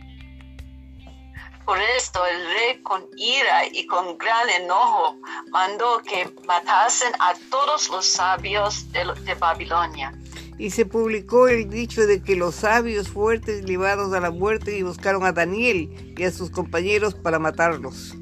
Por 1.65 1.79
esto 1.97 2.21
el 2.27 2.45
rey 2.55 2.83
con 2.83 3.07
ira 3.17 3.67
y 3.71 3.87
con 3.87 4.17
gran 4.17 4.49
enojo 4.49 5.17
mandó 5.51 5.99
que 5.99 6.35
matasen 6.47 7.13
a 7.21 7.35
todos 7.51 7.91
los 7.91 8.07
sabios 8.07 8.91
de, 8.93 9.05
de 9.23 9.35
Babilonia. 9.35 10.13
Y 10.59 10.71
se 10.71 10.87
publicó 10.87 11.49
el 11.49 11.71
dicho 11.71 12.07
de 12.07 12.21
que 12.21 12.35
los 12.35 12.57
sabios 12.57 13.09
fuertes 13.09 13.65
llevados 13.65 14.13
a 14.13 14.21
la 14.21 14.31
muerte 14.31 14.77
y 14.77 14.83
buscaron 14.83 15.25
a 15.25 15.33
Daniel 15.33 16.15
y 16.17 16.25
a 16.25 16.33
sus 16.33 16.51
compañeros 16.51 17.15
para 17.15 17.39
matarlos. 17.39 18.17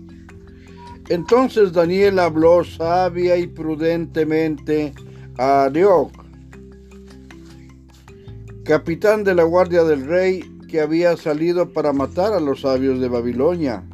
Entonces 1.08 1.72
Daniel 1.72 2.18
habló 2.18 2.64
sabia 2.64 3.36
y 3.36 3.46
prudentemente 3.46 4.92
a 5.38 5.64
Arioc, 5.64 6.10
capitán 8.64 9.22
de 9.22 9.34
la 9.34 9.44
guardia 9.44 9.84
del 9.84 10.04
rey, 10.06 10.42
que 10.68 10.80
había 10.80 11.16
salido 11.16 11.72
para 11.72 11.92
matar 11.92 12.32
a 12.32 12.40
los 12.40 12.62
sabios 12.62 13.00
de 13.00 13.08
Babilonia. 13.08 13.84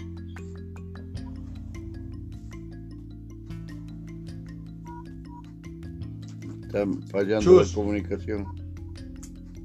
Está 6.73 6.87
fallando 7.11 7.43
Chus. 7.43 7.69
la 7.69 7.75
comunicación. 7.75 8.47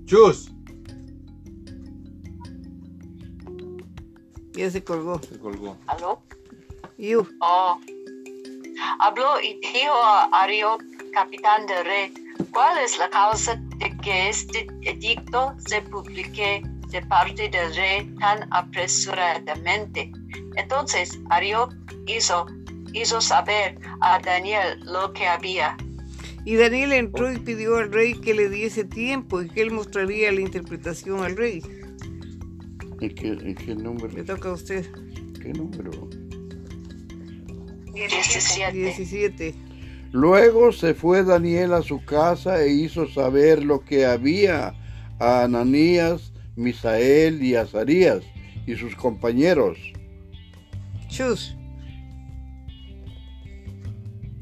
Chus. 0.07 0.51
Ya 4.51 4.69
se 4.69 4.83
colgó. 4.83 5.17
Se 5.21 5.39
colgó. 5.39 5.77
¿Aló? 5.87 6.21
Yu, 6.97 7.25
Oh. 7.39 7.79
Habló 8.99 9.39
y 9.41 9.57
dijo 9.61 9.93
a 9.93 10.25
Ario, 10.43 10.77
capitán 11.13 11.65
del 11.67 11.85
rey, 11.85 12.13
¿cuál 12.51 12.77
es 12.79 12.97
la 12.99 13.09
causa 13.09 13.55
de 13.77 13.95
que 14.03 14.27
este 14.29 14.67
edicto 14.81 15.55
se 15.65 15.81
publique 15.83 16.61
de 16.89 17.01
parte 17.03 17.47
del 17.47 17.73
rey 17.73 18.13
tan 18.19 18.51
apresuradamente? 18.51 20.11
Entonces 20.57 21.17
Ario 21.29 21.69
hizo, 22.05 22.47
hizo 22.91 23.21
saber 23.21 23.79
a 24.01 24.19
Daniel 24.19 24.79
lo 24.83 25.13
que 25.13 25.25
había. 25.25 25.77
Y 26.47 26.55
Daniel 26.55 26.93
entró 26.93 27.29
y 27.29 27.39
pidió 27.39 27.75
al 27.75 27.91
rey 27.91 28.13
que 28.13 28.33
le 28.33 28.47
diese 28.47 28.85
tiempo 28.85 29.41
y 29.41 29.49
que 29.49 29.61
él 29.61 29.71
mostraría 29.71 30.31
la 30.31 30.39
interpretación 30.39 31.21
al 31.21 31.35
rey. 31.35 31.61
¿En 33.01 33.15
qué, 33.15 33.27
en 33.27 33.53
qué 33.53 33.75
número? 33.75 34.07
Le 34.07 34.23
toca 34.23 34.47
a 34.47 34.53
usted. 34.53 34.89
¿Qué 35.41 35.51
número? 35.51 36.07
17. 37.93 38.71
17. 38.71 39.55
Luego 40.13 40.71
se 40.71 40.93
fue 40.93 41.25
Daniel 41.25 41.73
a 41.73 41.81
su 41.81 42.05
casa 42.05 42.63
e 42.63 42.69
hizo 42.69 43.09
saber 43.09 43.61
lo 43.61 43.81
que 43.81 44.05
había 44.05 44.73
a 45.19 45.43
Ananías, 45.43 46.31
Misael 46.55 47.43
y 47.43 47.55
Azarías 47.57 48.23
y 48.65 48.77
sus 48.77 48.95
compañeros. 48.95 49.77
Chus. 51.09 51.57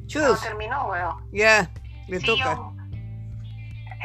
No 0.04 0.06
Chus. 0.06 0.42
terminó, 0.44 0.86
bueno. 0.86 1.20
Ya, 1.34 1.72
le 2.08 2.20
Sí, 2.20 2.26
toca. 2.28 2.56
yo- 2.56 2.72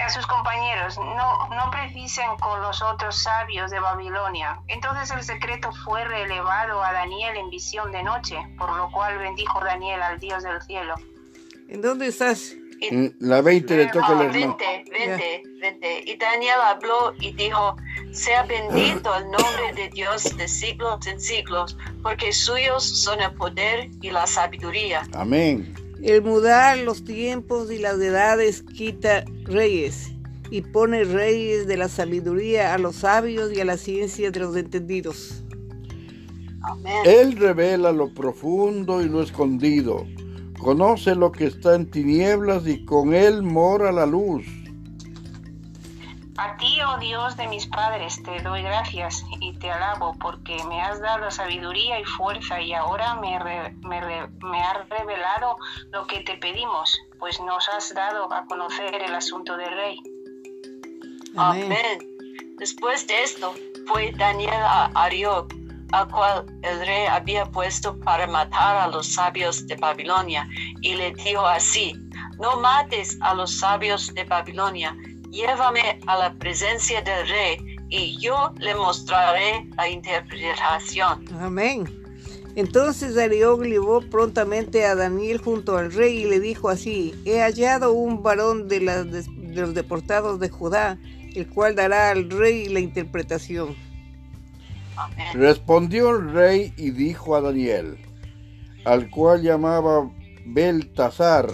a 0.02 0.08
sus 0.08 0.26
compañeros, 0.26 0.96
no, 0.98 1.48
no 1.48 1.70
precisen 1.70 2.24
con 2.40 2.62
los 2.62 2.80
otros 2.80 3.16
sabios 3.22 3.70
de 3.70 3.80
Babilonia. 3.80 4.58
Entonces 4.68 5.10
el 5.10 5.22
secreto 5.22 5.70
fue 5.84 6.04
relevado 6.04 6.82
a 6.82 6.92
Daniel 6.92 7.36
en 7.36 7.50
visión 7.50 7.92
de 7.92 8.02
noche, 8.02 8.36
por 8.56 8.74
lo 8.76 8.90
cual 8.92 9.18
bendijo 9.18 9.60
Daniel 9.62 10.00
al 10.00 10.18
Dios 10.18 10.42
del 10.42 10.60
cielo. 10.62 10.94
¿En 11.68 11.82
dónde 11.82 12.06
estás? 12.06 12.54
Y 12.80 13.12
la 13.22 13.42
20 13.42 13.76
le 13.76 13.86
toca 13.88 14.06
al 14.06 14.22
hermano. 14.22 14.56
vente, 14.58 14.90
vente, 14.90 15.42
vente. 15.60 16.02
Y 16.06 16.16
Daniel 16.16 16.56
habló 16.64 17.12
y 17.20 17.32
dijo, 17.34 17.76
sea 18.10 18.44
bendito 18.44 19.14
el 19.14 19.24
nombre 19.30 19.74
de 19.74 19.90
Dios 19.90 20.34
de 20.38 20.48
siglos 20.48 21.06
en 21.06 21.20
siglos, 21.20 21.76
porque 22.02 22.32
suyos 22.32 22.82
son 23.02 23.20
el 23.20 23.34
poder 23.34 23.90
y 24.00 24.10
la 24.10 24.26
sabiduría. 24.26 25.02
Amén. 25.12 25.74
El 26.02 26.22
mudar 26.22 26.78
los 26.78 27.04
tiempos 27.04 27.70
y 27.70 27.78
las 27.78 28.00
edades 28.00 28.62
quita 28.62 29.24
reyes 29.44 30.10
y 30.50 30.62
pone 30.62 31.04
reyes 31.04 31.66
de 31.66 31.76
la 31.76 31.88
sabiduría 31.88 32.74
a 32.74 32.78
los 32.78 32.96
sabios 32.96 33.52
y 33.52 33.60
a 33.60 33.64
la 33.64 33.76
ciencia 33.76 34.30
de 34.30 34.40
los 34.40 34.56
entendidos. 34.56 35.44
Amén. 36.62 37.02
Él 37.04 37.36
revela 37.36 37.92
lo 37.92 38.12
profundo 38.14 39.02
y 39.02 39.08
lo 39.08 39.22
escondido. 39.22 40.06
Conoce 40.58 41.14
lo 41.14 41.32
que 41.32 41.46
está 41.46 41.74
en 41.74 41.90
tinieblas 41.90 42.66
y 42.66 42.84
con 42.84 43.14
él 43.14 43.42
mora 43.42 43.92
la 43.92 44.06
luz. 44.06 44.44
A 46.36 46.56
ti, 46.56 46.78
oh 46.82 46.96
Dios 46.98 47.36
de 47.36 47.46
mis 47.48 47.66
padres, 47.66 48.22
te 48.22 48.40
doy 48.42 48.62
gracias 48.62 49.22
y 49.40 49.52
te 49.58 49.70
alabo 49.70 50.14
porque 50.20 50.56
me 50.64 50.80
has 50.80 51.00
dado 51.00 51.30
sabiduría 51.30 52.00
y 52.00 52.04
fuerza 52.04 52.60
y 52.60 52.72
ahora 52.72 53.14
me, 53.16 53.38
re- 53.38 53.74
me, 53.82 54.00
re- 54.00 54.28
me 54.42 54.62
has 54.62 54.88
revelado 54.88 55.56
lo 55.92 56.06
que 56.06 56.20
te 56.20 56.36
pedimos, 56.38 56.96
pues 57.18 57.38
nos 57.40 57.68
has 57.68 57.92
dado 57.94 58.32
a 58.32 58.46
conocer 58.46 58.94
el 58.94 59.14
asunto 59.14 59.56
del 59.56 59.70
rey. 59.70 60.00
Amén. 61.36 61.64
Amén. 61.64 61.98
Después 62.58 63.06
de 63.06 63.22
esto, 63.22 63.54
fue 63.86 64.12
Daniel 64.12 64.52
a 64.54 64.90
Arioc, 64.94 65.52
al 65.92 66.08
cual 66.08 66.46
el 66.62 66.86
rey 66.86 67.06
había 67.06 67.44
puesto 67.46 67.98
para 68.00 68.26
matar 68.26 68.76
a 68.76 68.88
los 68.88 69.06
sabios 69.14 69.66
de 69.66 69.76
Babilonia, 69.76 70.46
y 70.80 70.94
le 70.94 71.12
dijo 71.12 71.44
así, 71.46 71.94
no 72.38 72.56
mates 72.56 73.18
a 73.22 73.34
los 73.34 73.58
sabios 73.58 74.14
de 74.14 74.24
Babilonia, 74.24 74.96
llévame 75.30 76.00
a 76.06 76.16
la 76.16 76.34
presencia 76.34 77.02
del 77.02 77.28
rey, 77.28 77.76
y 77.88 78.18
yo 78.20 78.52
le 78.58 78.74
mostraré 78.74 79.66
la 79.76 79.88
interpretación. 79.88 81.24
Amén. 81.40 82.00
Entonces 82.56 83.16
Arioc 83.16 83.62
llevó 83.62 84.00
prontamente 84.00 84.84
a 84.84 84.94
Daniel 84.94 85.38
junto 85.38 85.76
al 85.76 85.92
rey 85.92 86.22
y 86.22 86.24
le 86.24 86.40
dijo 86.40 86.68
así, 86.68 87.14
he 87.24 87.40
hallado 87.40 87.92
un 87.92 88.22
varón 88.22 88.68
de, 88.68 88.80
de 88.80 89.24
los 89.54 89.74
deportados 89.74 90.40
de 90.40 90.48
Judá, 90.48 90.98
el 91.34 91.48
cual 91.48 91.76
dará 91.76 92.10
al 92.10 92.28
rey 92.28 92.68
la 92.68 92.80
interpretación. 92.80 93.76
Respondió 95.32 96.10
el 96.10 96.32
rey 96.32 96.74
y 96.76 96.90
dijo 96.90 97.36
a 97.36 97.40
Daniel, 97.40 97.96
al 98.84 99.08
cual 99.10 99.42
llamaba 99.42 100.10
Beltasar, 100.46 101.46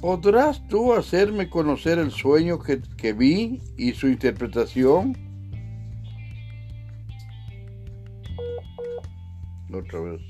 ¿podrás 0.00 0.66
tú 0.68 0.92
hacerme 0.92 1.48
conocer 1.48 1.98
el 1.98 2.10
sueño 2.10 2.58
que, 2.58 2.80
que 2.96 3.12
vi 3.12 3.60
y 3.76 3.92
su 3.92 4.08
interpretación? 4.08 5.16
Otra 9.72 10.00
vez. 10.00 10.22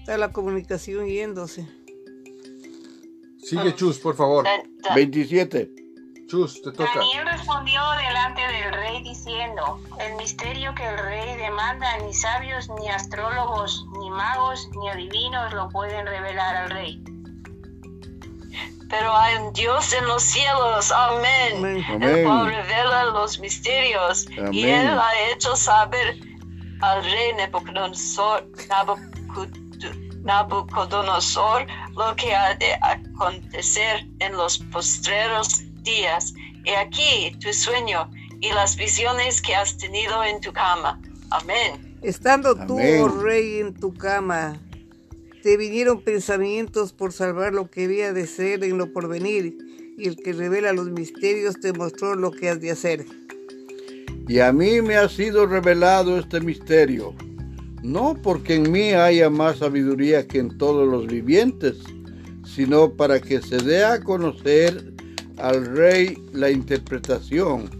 Está 0.00 0.18
la 0.18 0.32
comunicación 0.32 1.06
yéndose. 1.06 1.66
Sigue 3.38 3.74
Chus, 3.74 3.98
por 3.98 4.16
favor. 4.16 4.46
27. 4.94 5.83
Chus, 6.34 6.60
te 6.62 6.72
toca. 6.72 6.90
Daniel 6.96 7.26
respondió 7.26 7.80
delante 7.92 8.40
del 8.40 8.72
rey 8.72 9.02
diciendo, 9.04 9.80
el 10.00 10.16
misterio 10.16 10.74
que 10.74 10.84
el 10.84 10.98
rey 10.98 11.36
demanda 11.36 11.96
ni 11.98 12.12
sabios, 12.12 12.68
ni 12.70 12.88
astrólogos, 12.88 13.86
ni 14.00 14.10
magos, 14.10 14.68
ni 14.80 14.88
adivinos 14.88 15.52
lo 15.52 15.68
pueden 15.68 16.04
revelar 16.04 16.56
al 16.56 16.70
rey. 16.70 17.00
Pero 18.90 19.16
hay 19.16 19.36
un 19.36 19.52
Dios 19.52 19.92
en 19.92 20.06
los 20.06 20.24
cielos, 20.24 20.90
amén, 20.90 21.84
el 22.02 22.24
cual 22.24 22.46
revela 22.46 23.04
los 23.04 23.38
misterios 23.38 24.26
y 24.50 24.66
él 24.66 24.88
ha 24.88 25.10
hecho 25.30 25.54
saber 25.54 26.18
al 26.80 27.04
rey 27.04 27.32
Nabucodonosor, 27.36 28.44
Nabucodonosor 30.24 31.66
lo 31.92 32.16
que 32.16 32.34
ha 32.34 32.54
de 32.56 32.74
acontecer 32.82 34.04
en 34.18 34.32
los 34.32 34.58
postreros 34.58 35.62
días. 35.84 36.34
Y 36.64 36.70
aquí 36.70 37.36
tu 37.40 37.52
sueño 37.52 38.10
y 38.40 38.48
las 38.52 38.76
visiones 38.76 39.40
que 39.40 39.54
has 39.54 39.76
tenido 39.78 40.24
en 40.24 40.40
tu 40.40 40.52
cama. 40.52 41.00
Amén. 41.30 41.96
Estando 42.02 42.54
tú, 42.66 42.78
oh 42.78 43.08
rey, 43.22 43.60
en 43.60 43.74
tu 43.74 43.94
cama, 43.94 44.60
te 45.42 45.56
vinieron 45.56 46.02
pensamientos 46.02 46.92
por 46.92 47.12
salvar 47.12 47.54
lo 47.54 47.70
que 47.70 47.84
había 47.84 48.12
de 48.12 48.26
ser 48.26 48.64
en 48.64 48.76
lo 48.76 48.92
porvenir, 48.92 49.56
y 49.96 50.08
el 50.08 50.16
que 50.16 50.32
revela 50.32 50.72
los 50.72 50.90
misterios 50.90 51.54
te 51.60 51.72
mostró 51.72 52.14
lo 52.14 52.30
que 52.32 52.50
has 52.50 52.60
de 52.60 52.72
hacer. 52.72 53.06
Y 54.26 54.40
a 54.40 54.52
mí 54.52 54.82
me 54.82 54.96
ha 54.96 55.08
sido 55.08 55.46
revelado 55.46 56.18
este 56.18 56.40
misterio 56.40 57.14
no 57.84 58.16
porque 58.20 58.54
en 58.54 58.72
mí 58.72 58.92
haya 58.92 59.28
más 59.28 59.58
sabiduría 59.58 60.26
que 60.26 60.38
en 60.38 60.56
todos 60.56 60.88
los 60.88 61.06
vivientes, 61.06 61.76
sino 62.42 62.90
para 62.94 63.20
que 63.20 63.42
se 63.42 63.58
dé 63.58 63.84
a 63.84 64.00
conocer 64.00 64.93
al 65.38 65.66
rey 65.76 66.16
la 66.32 66.50
interpretación 66.50 67.70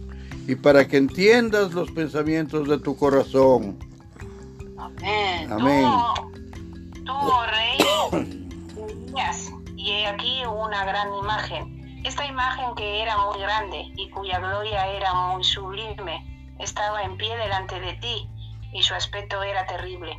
y 0.47 0.55
para 0.55 0.87
que 0.87 0.97
entiendas 0.97 1.73
los 1.73 1.89
pensamientos 1.91 2.67
de 2.67 2.77
tu 2.79 2.95
corazón. 2.95 3.77
Amén. 4.77 5.51
Amén. 5.51 5.89
Tú, 7.05 7.11
oh 7.11 7.45
rey, 7.47 7.77
y 9.77 9.91
he 9.91 10.07
aquí 10.07 10.43
una 10.45 10.83
gran 10.83 11.13
imagen. 11.13 12.01
Esta 12.03 12.25
imagen 12.25 12.73
que 12.75 13.01
era 13.01 13.17
muy 13.17 13.39
grande 13.39 13.91
y 13.95 14.09
cuya 14.09 14.39
gloria 14.39 14.87
era 14.87 15.13
muy 15.13 15.43
sublime, 15.43 16.53
estaba 16.59 17.03
en 17.03 17.17
pie 17.17 17.35
delante 17.37 17.79
de 17.79 17.93
ti 17.93 18.29
y 18.73 18.81
su 18.81 18.93
aspecto 18.93 19.41
era 19.43 19.65
terrible. 19.67 20.17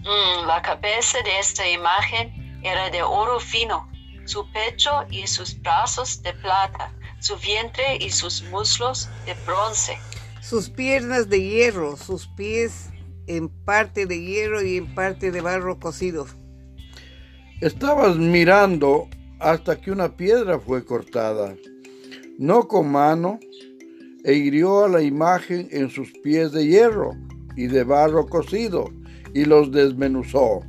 Mm, 0.00 0.46
la 0.46 0.62
cabeza 0.62 1.18
de 1.22 1.38
esta 1.38 1.68
imagen 1.68 2.60
era 2.62 2.90
de 2.90 3.02
oro 3.02 3.40
fino, 3.40 3.88
su 4.24 4.50
pecho 4.52 4.90
y 5.10 5.26
sus 5.26 5.60
brazos 5.60 6.22
de 6.22 6.32
plata, 6.34 6.92
su 7.20 7.36
vientre 7.36 7.96
y 8.00 8.10
sus 8.10 8.42
muslos 8.50 9.08
de 9.26 9.34
bronce. 9.46 9.98
Sus 10.40 10.68
piernas 10.68 11.28
de 11.28 11.40
hierro, 11.40 11.96
sus 11.96 12.26
pies 12.28 12.90
en 13.26 13.48
parte 13.48 14.06
de 14.06 14.20
hierro 14.20 14.62
y 14.62 14.76
en 14.76 14.94
parte 14.94 15.30
de 15.30 15.40
barro 15.40 15.78
cocido. 15.78 16.26
Estabas 17.60 18.16
mirando 18.16 19.08
hasta 19.40 19.80
que 19.80 19.90
una 19.90 20.16
piedra 20.16 20.58
fue 20.58 20.84
cortada, 20.84 21.54
no 22.38 22.68
con 22.68 22.90
mano, 22.90 23.38
e 24.24 24.34
hirió 24.34 24.84
a 24.84 24.88
la 24.88 25.02
imagen 25.02 25.68
en 25.70 25.90
sus 25.90 26.10
pies 26.22 26.52
de 26.52 26.66
hierro 26.66 27.12
y 27.56 27.66
de 27.66 27.84
barro 27.84 28.26
cocido, 28.26 28.90
y 29.34 29.44
los 29.44 29.70
desmenuzó. 29.70 30.60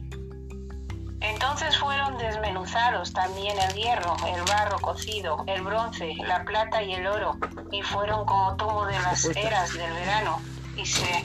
También 3.14 3.58
el 3.58 3.74
hierro, 3.74 4.16
el 4.28 4.44
barro 4.44 4.80
cocido, 4.80 5.44
el 5.48 5.64
bronce, 5.64 6.14
la 6.28 6.44
plata 6.44 6.84
y 6.84 6.94
el 6.94 7.08
oro, 7.08 7.36
y 7.72 7.82
fueron 7.82 8.26
como 8.28 8.56
tomo 8.58 8.86
de 8.86 8.94
las 8.94 9.26
eras 9.26 9.74
del 9.74 9.92
verano, 9.92 10.40
y 10.78 10.86
se, 10.86 11.24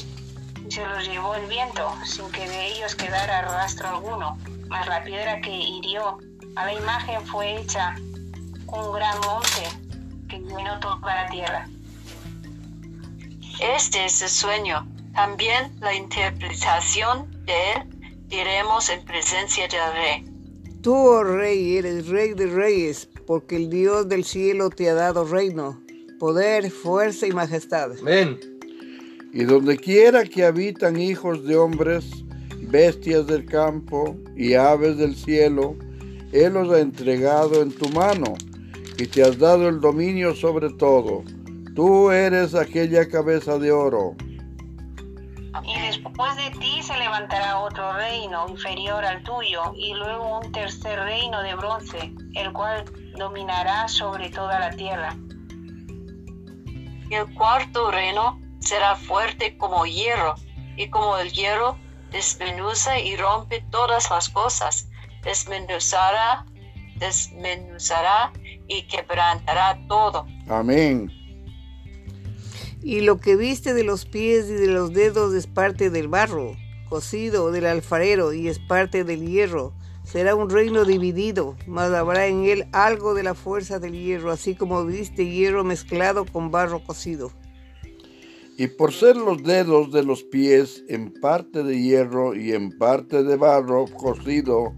se 0.71 0.87
los 0.87 1.07
llevó 1.07 1.35
el 1.35 1.47
viento, 1.49 1.93
sin 2.07 2.31
que 2.33 2.49
de 2.49 2.67
ellos 2.69 2.95
quedara 2.95 3.43
rastro 3.43 3.89
alguno. 3.89 4.39
Mas 4.69 4.87
la 4.87 5.05
piedra 5.05 5.39
que 5.43 5.51
hirió 5.51 6.17
a 6.57 6.65
la 6.65 6.73
imagen 6.73 7.27
fue 7.27 7.61
hecha 7.61 7.95
un 8.67 8.93
gran 8.93 9.21
monte 9.21 9.69
que 10.31 10.37
iluminó 10.37 10.81
toda 10.81 11.15
la 11.15 11.29
tierra. 11.29 11.69
Este 13.61 14.07
es 14.07 14.23
el 14.23 14.31
sueño. 14.31 14.89
También 15.13 15.79
la 15.81 15.93
interpretación 15.93 17.31
de 17.45 17.73
él 17.73 17.83
diremos 18.29 18.89
en 18.89 19.05
presencia 19.05 19.69
del 19.69 19.93
rey. 19.93 20.30
Tú, 20.83 20.95
oh 20.95 21.25
rey, 21.25 21.77
eres 21.77 22.09
rey 22.09 22.35
de 22.35 22.47
reyes, 22.47 23.09
porque 23.27 23.57
el 23.57 23.69
Dios 23.69 24.09
del 24.09 24.25
cielo 24.25 24.71
te 24.71 24.89
ha 24.89 24.95
dado 24.95 25.25
reino, 25.25 25.81
poder, 26.19 26.71
fuerza 26.71 27.27
y 27.27 27.33
majestad. 27.33 27.93
Amén. 28.01 28.39
Y 29.33 29.45
donde 29.45 29.77
quiera 29.77 30.25
que 30.25 30.45
habitan 30.45 31.01
hijos 31.01 31.45
de 31.45 31.57
hombres, 31.57 32.07
bestias 32.63 33.27
del 33.27 33.45
campo 33.45 34.17
y 34.37 34.55
aves 34.55 34.97
del 34.97 35.15
cielo, 35.15 35.77
Él 36.33 36.55
los 36.55 36.73
ha 36.73 36.81
entregado 36.81 37.63
en 37.63 37.71
tu 37.71 37.89
mano 37.91 38.35
y 38.99 39.07
te 39.07 39.23
has 39.23 39.39
dado 39.39 39.69
el 39.69 39.81
dominio 39.81 40.35
sobre 40.35 40.71
todo 40.71 41.25
Tú 41.75 42.11
eres 42.11 42.55
aquella 42.55 43.09
cabeza 43.09 43.59
de 43.59 43.71
oro. 43.71 44.17
Y 45.65 45.81
después 45.81 46.37
de 46.37 46.51
ti 46.59 46.83
se 46.83 46.97
levantará 46.97 47.59
otro 47.59 47.93
reino 47.93 48.49
inferior 48.49 49.05
al 49.05 49.23
tuyo, 49.23 49.73
y 49.77 49.95
luego 49.95 50.39
un 50.39 50.53
tercer 50.53 50.99
reino 51.01 51.43
de 51.43 51.55
bronce, 51.55 52.13
el 52.35 52.53
cual 52.53 52.85
dominará 53.17 53.89
sobre 53.89 54.31
toda 54.31 54.59
la 54.59 54.71
tierra. 54.71 55.17
Y 57.11 57.15
el 57.15 57.35
cuarto 57.35 57.91
reino 57.91 58.41
será 58.61 58.95
fuerte 58.95 59.57
como 59.59 59.85
hierro, 59.87 60.37
y 60.77 60.89
como 60.89 61.17
el 61.19 61.33
hierro 61.33 61.77
desmenuza 62.11 62.99
y 62.99 63.17
rompe 63.17 63.65
todas 63.71 64.11
las 64.11 64.29
cosas, 64.29 64.89
desmenuzará, 65.23 66.47
desmenuzará 66.97 68.33
y 68.69 68.83
quebrantará 68.83 69.79
todo. 69.89 70.27
Amén. 70.49 71.20
Y 72.83 73.01
lo 73.03 73.19
que 73.19 73.37
viste 73.37 73.75
de 73.75 73.85
los 73.85 74.07
pies 74.07 74.49
y 74.49 74.55
de 74.55 74.69
los 74.69 74.95
dedos 74.95 75.35
es 75.35 75.47
parte 75.47 75.91
del 75.91 76.09
barro, 76.09 76.57
cocido 76.89 77.53
del 77.53 77.67
alfarero 77.67 78.33
y 78.33 78.49
es 78.49 78.59
parte 78.59 79.05
del 79.05 79.27
hierro. 79.27 79.75
Será 80.03 80.35
un 80.35 80.49
reino 80.49 80.87
dividido, 80.87 81.57
mas 81.67 81.93
habrá 81.93 82.27
en 82.27 82.45
él 82.47 82.67
algo 82.73 83.13
de 83.13 83.23
la 83.23 83.35
fuerza 83.35 83.79
del 83.79 83.93
hierro, 83.93 84.31
así 84.31 84.55
como 84.55 84.85
viste 84.87 85.27
hierro 85.27 85.63
mezclado 85.63 86.25
con 86.25 86.51
barro 86.51 86.83
cocido. 86.83 87.31
Y 88.57 88.67
por 88.67 88.93
ser 88.93 89.17
los 89.17 89.43
dedos 89.43 89.93
de 89.93 90.03
los 90.03 90.23
pies 90.23 90.83
en 90.89 91.13
parte 91.21 91.63
de 91.63 91.81
hierro 91.81 92.35
y 92.35 92.53
en 92.53 92.77
parte 92.77 93.23
de 93.23 93.37
barro 93.37 93.85
cocido, 93.87 94.73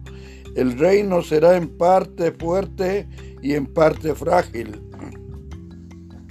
el 0.57 0.77
reino 0.77 1.23
será 1.23 1.57
en 1.57 1.69
parte 1.79 2.33
fuerte 2.33 3.09
y 3.43 3.55
en 3.55 3.67
parte 3.67 4.15
frágil 4.15 4.83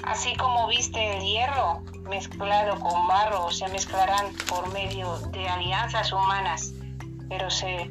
Así 0.04 0.36
como 0.36 0.68
viste 0.68 1.18
el 1.18 1.24
hierro 1.24 1.84
mezclado 2.10 2.80
con 2.80 3.08
barro, 3.08 3.52
se 3.52 3.68
mezclarán 3.68 4.34
por 4.50 4.72
medio 4.74 5.18
de 5.30 5.48
alianzas 5.48 6.12
humanas, 6.12 6.74
pero 7.30 7.50
se, 7.52 7.86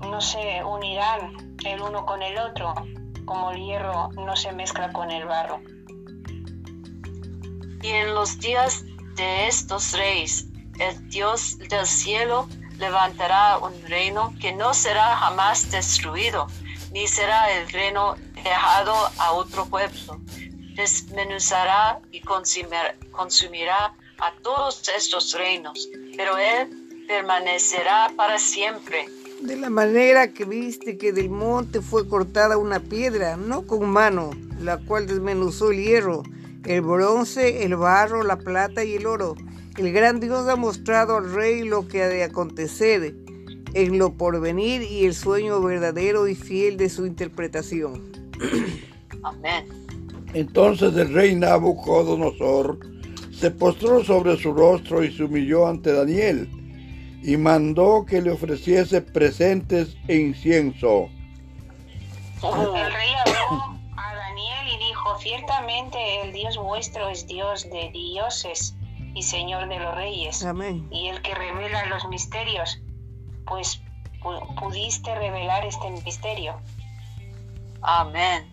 no 0.00 0.20
se 0.20 0.62
unirán 0.62 1.56
el 1.64 1.80
uno 1.80 2.04
con 2.04 2.22
el 2.22 2.36
otro, 2.38 2.74
como 3.24 3.50
el 3.50 3.64
hierro 3.64 4.10
no 4.12 4.36
se 4.36 4.52
mezcla 4.52 4.92
con 4.92 5.10
el 5.10 5.26
barro. 5.26 5.60
Y 7.82 7.88
en 7.88 8.14
los 8.14 8.38
días 8.38 8.84
de 9.16 9.48
estos 9.48 9.92
reyes, 9.92 10.46
el 10.78 11.08
Dios 11.08 11.58
del 11.58 11.86
cielo 11.86 12.46
levantará 12.78 13.58
un 13.58 13.72
reino 13.88 14.34
que 14.40 14.52
no 14.52 14.74
será 14.74 15.16
jamás 15.16 15.70
destruido, 15.70 16.46
ni 16.92 17.06
será 17.06 17.50
el 17.52 17.68
reino 17.70 18.16
dejado 18.44 18.94
a 19.18 19.32
otro 19.32 19.66
pueblo 19.66 20.20
desmenuzará 20.78 21.98
y 22.12 22.20
consumirá, 22.20 22.94
consumirá 23.10 23.92
a 24.20 24.32
todos 24.42 24.88
estos 24.96 25.34
reinos, 25.34 25.90
pero 26.16 26.38
él 26.38 27.04
permanecerá 27.08 28.12
para 28.16 28.38
siempre. 28.38 29.06
De 29.42 29.56
la 29.56 29.70
manera 29.70 30.32
que 30.32 30.44
viste 30.44 30.96
que 30.96 31.12
del 31.12 31.30
monte 31.30 31.80
fue 31.80 32.08
cortada 32.08 32.56
una 32.58 32.78
piedra, 32.78 33.36
no 33.36 33.66
con 33.66 33.90
mano, 33.90 34.30
la 34.60 34.78
cual 34.78 35.08
desmenuzó 35.08 35.72
el 35.72 35.82
hierro, 35.82 36.22
el 36.64 36.80
bronce, 36.82 37.64
el 37.64 37.74
barro, 37.74 38.22
la 38.22 38.36
plata 38.36 38.84
y 38.84 38.94
el 38.94 39.06
oro. 39.06 39.34
El 39.76 39.92
gran 39.92 40.20
Dios 40.20 40.48
ha 40.48 40.56
mostrado 40.56 41.16
al 41.16 41.32
rey 41.32 41.62
lo 41.62 41.88
que 41.88 42.02
ha 42.02 42.08
de 42.08 42.22
acontecer 42.22 43.14
en 43.74 43.98
lo 43.98 44.14
porvenir 44.14 44.82
y 44.82 45.06
el 45.06 45.14
sueño 45.14 45.60
verdadero 45.60 46.28
y 46.28 46.34
fiel 46.34 46.76
de 46.76 46.88
su 46.88 47.06
interpretación. 47.06 48.12
Amén. 49.22 49.87
Entonces 50.34 50.94
el 50.96 51.12
rey 51.14 51.34
Nabucodonosor 51.34 52.78
se 53.32 53.50
postró 53.50 54.04
sobre 54.04 54.36
su 54.36 54.52
rostro 54.52 55.02
y 55.04 55.12
se 55.12 55.24
humilló 55.24 55.66
ante 55.66 55.92
Daniel 55.92 56.48
y 57.22 57.36
mandó 57.36 58.04
que 58.04 58.20
le 58.20 58.30
ofreciese 58.32 59.00
presentes 59.00 59.96
e 60.06 60.16
incienso. 60.16 61.08
El 62.42 62.92
rey 62.92 63.10
habló 63.26 63.78
a 63.96 64.14
Daniel 64.14 64.68
y 64.74 64.86
dijo, 64.88 65.18
ciertamente 65.18 65.98
el 66.22 66.32
Dios 66.32 66.56
vuestro 66.56 67.08
es 67.08 67.26
Dios 67.26 67.64
de 67.70 67.90
dioses 67.92 68.74
y 69.14 69.22
Señor 69.22 69.68
de 69.68 69.80
los 69.80 69.94
reyes, 69.96 70.44
Amén. 70.44 70.86
y 70.92 71.08
el 71.08 71.20
que 71.22 71.34
revela 71.34 71.86
los 71.86 72.06
misterios, 72.08 72.80
pues 73.46 73.80
pu- 74.20 74.60
pudiste 74.60 75.12
revelar 75.16 75.64
este 75.66 75.90
misterio. 76.04 76.54
Amén. 77.82 78.44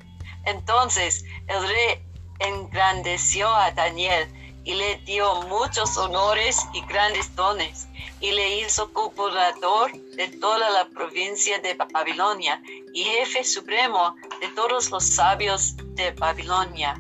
Entonces 0.46 1.24
el 1.48 1.62
rey 1.62 2.04
engrandeció 2.40 3.48
a 3.48 3.72
Daniel 3.72 4.28
y 4.64 4.74
le 4.74 4.98
dio 5.06 5.42
muchos 5.44 5.98
honores 5.98 6.58
y 6.74 6.82
grandes 6.88 7.34
dones 7.36 7.88
y 8.20 8.32
le 8.32 8.62
hizo 8.62 8.90
gobernador 8.94 9.92
de 10.16 10.28
toda 10.40 10.70
la 10.72 10.90
provincia 10.90 11.60
de 11.60 11.76
Babilonia 11.76 12.62
y 12.94 13.04
jefe 13.04 13.44
supremo 13.44 14.16
de 14.42 14.48
todos 14.56 14.90
los 14.90 15.04
sabios 15.04 15.76
de 15.96 16.12
Babilonia. 16.12 17.00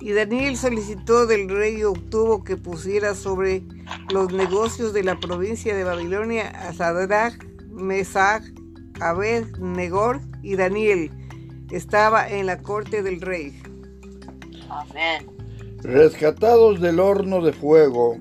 Y 0.00 0.12
Daniel 0.12 0.56
solicitó 0.56 1.26
del 1.26 1.48
rey 1.48 1.76
y 1.76 1.84
obtuvo 1.84 2.42
que 2.42 2.56
pusiera 2.56 3.14
sobre 3.14 3.62
los 4.10 4.32
negocios 4.32 4.92
de 4.92 5.04
la 5.04 5.18
provincia 5.18 5.76
de 5.76 5.84
Babilonia 5.84 6.48
a 6.50 6.72
Sadrach, 6.72 7.42
Mesach, 7.70 8.42
Abed, 9.00 9.46
Negor 9.58 10.20
y 10.42 10.56
Daniel. 10.56 11.10
Estaba 11.72 12.28
en 12.28 12.44
la 12.44 12.60
corte 12.60 13.02
del 13.02 13.20
rey. 13.22 13.60
Amén. 14.68 15.26
Rescatados 15.82 16.80
del 16.80 17.00
horno 17.00 17.42
de 17.42 17.54
fuego, 17.54 18.18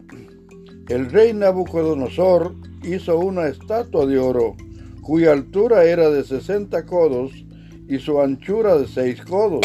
el 0.88 1.12
rey 1.12 1.34
Nabucodonosor 1.34 2.56
hizo 2.82 3.20
una 3.20 3.48
estatua 3.48 4.06
de 4.06 4.18
oro, 4.18 4.56
cuya 5.02 5.34
altura 5.34 5.84
era 5.84 6.10
de 6.10 6.24
60 6.24 6.86
codos 6.86 7.32
y 7.88 8.00
su 8.00 8.22
anchura 8.22 8.78
de 8.78 8.88
6 8.88 9.26
codos. 9.26 9.62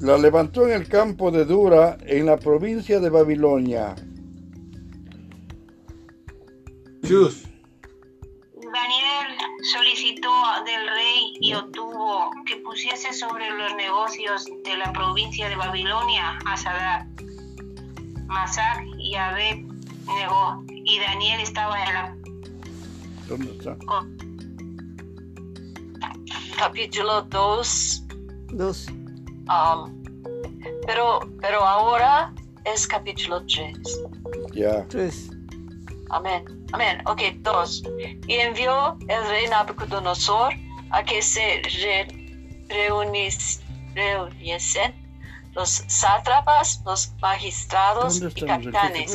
La 0.00 0.16
levantó 0.16 0.66
en 0.66 0.74
el 0.74 0.86
campo 0.86 1.30
de 1.30 1.44
Dura, 1.44 1.98
en 2.06 2.26
la 2.26 2.36
provincia 2.36 3.00
de 3.00 3.10
Babilonia. 3.10 3.96
Chus. 7.02 7.43
Solicitó 9.72 10.30
del 10.66 10.86
rey 10.88 11.36
y 11.40 11.54
obtuvo 11.54 12.30
que 12.46 12.56
pusiese 12.58 13.12
sobre 13.12 13.50
los 13.50 13.74
negocios 13.76 14.44
de 14.64 14.76
la 14.76 14.92
provincia 14.92 15.48
de 15.48 15.56
Babilonia 15.56 16.38
a 16.44 16.56
Sadrach, 16.56 17.06
Masach 18.26 18.82
y 18.98 19.14
Abed 19.14 19.56
negó, 20.06 20.62
y 20.68 20.98
Daniel 21.00 21.40
estaba 21.40 21.82
en 21.82 21.94
la 21.94 22.16
¿Dónde 23.26 23.52
está? 23.52 23.76
co- 23.86 24.06
Capítulo 26.58 27.22
2. 27.22 28.04
Dos. 28.52 28.86
um, 28.88 30.02
pero, 30.86 31.20
pero 31.40 31.64
ahora 31.64 32.32
es 32.64 32.86
capítulo 32.86 33.42
3. 33.46 33.76
Ya. 34.54 34.86
Tres. 34.88 35.30
Amén. 36.10 36.44
Amén. 36.74 37.02
Ok, 37.06 37.22
dos. 37.38 37.82
Y 38.26 38.34
envió 38.34 38.98
el 39.08 39.28
rey 39.28 39.46
Nabucodonosor 39.48 40.52
a 40.90 41.04
que 41.04 41.22
se 41.22 41.62
re- 41.82 42.08
reunis- 42.68 43.60
reuniesen 43.94 44.92
los 45.52 45.84
sátrapas, 45.86 46.80
los 46.84 47.12
magistrados 47.20 48.18
¿Dónde 48.18 48.40
y 48.40 48.44
capitanes, 48.44 49.14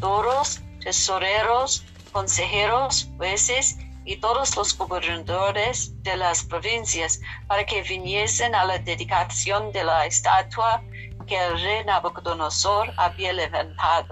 oidores, 0.00 0.62
tesoreros, 0.80 1.84
consejeros, 2.12 3.10
jueces 3.18 3.76
y 4.06 4.16
todos 4.16 4.56
los 4.56 4.76
gobernadores 4.76 5.92
de 6.02 6.16
las 6.16 6.44
provincias 6.44 7.20
para 7.46 7.64
que 7.66 7.82
viniesen 7.82 8.54
a 8.54 8.64
la 8.64 8.78
dedicación 8.78 9.70
de 9.72 9.84
la 9.84 10.06
estatua 10.06 10.82
que 11.26 11.36
el 11.36 11.60
rey 11.60 11.84
Nabucodonosor 11.84 12.90
había 12.96 13.32
levantado. 13.34 14.08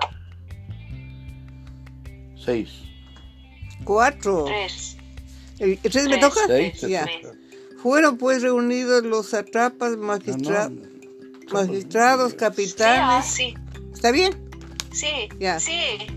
Seis. 2.45 2.71
Cuatro. 3.85 4.45
Tres. 4.47 4.97
¿El 5.59 5.79
tres 5.79 6.09
me 6.09 6.19
toca? 6.19 6.41
Seis. 6.47 6.81
Ya. 6.83 7.07
Fueron 7.83 8.17
pues 8.19 8.43
reunidos 8.43 9.05
los 9.05 9.27
satrapas, 9.31 9.97
magistra- 9.97 10.69
No, 10.69 10.81
no. 10.81 11.53
magistrados, 11.53 12.31
Sí, 12.31 12.37
ah, 12.37 12.41
capitanes. 12.41 13.27
sí, 13.27 13.55
¿Está 13.93 14.13
bien? 14.13 14.33
sí, 14.93 15.29
Ya. 15.41 15.59
sí, 15.59 15.73